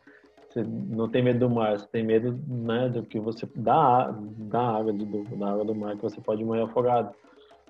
Você 0.50 0.64
não 0.64 1.08
tem 1.08 1.24
medo 1.24 1.48
do 1.48 1.50
mar, 1.50 1.78
você 1.78 1.88
tem 1.88 2.04
medo 2.04 2.38
né, 2.48 2.90
do 2.90 3.04
que 3.04 3.20
você. 3.20 3.48
da, 3.56 4.12
da 4.12 4.60
água, 4.60 4.92
do, 4.92 5.24
da 5.38 5.52
água 5.52 5.64
do 5.64 5.76
mar, 5.76 5.96
que 5.96 6.02
você 6.02 6.20
pode 6.20 6.44
morrer 6.44 6.64
afogado. 6.64 7.14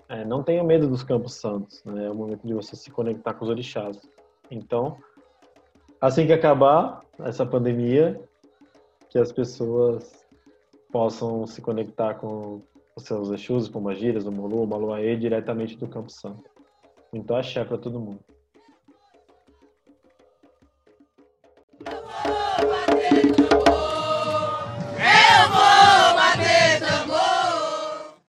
É, 0.08 0.24
não 0.24 0.42
tenha 0.42 0.64
medo 0.64 0.88
dos 0.88 1.04
campos 1.04 1.36
santos, 1.36 1.84
né? 1.84 2.06
é 2.06 2.10
o 2.10 2.16
momento 2.16 2.48
de 2.48 2.54
você 2.54 2.76
se 2.76 2.90
conectar 2.90 3.34
com 3.34 3.44
os 3.44 3.52
orixás. 3.52 4.00
Então, 4.50 4.98
assim 6.02 6.26
que 6.26 6.34
acabar 6.34 7.02
essa 7.20 7.46
pandemia, 7.46 8.20
que 9.10 9.20
as 9.20 9.32
pessoas 9.32 10.26
possam 10.92 11.46
se 11.46 11.62
conectar 11.62 12.16
com 12.16 12.62
os 12.96 13.04
seus 13.04 13.30
Exus, 13.30 13.70
Pombagiras, 13.70 14.26
o 14.26 14.32
Molu, 14.32 14.64
o 14.64 14.68
Maluaê, 14.68 15.16
diretamente 15.16 15.78
do 15.78 15.88
Campo 15.88 16.10
Santo. 16.10 16.59
Então, 17.14 17.36
axé 17.36 17.64
para 17.66 17.78
todo 17.78 18.00
mundo. 18.00 18.24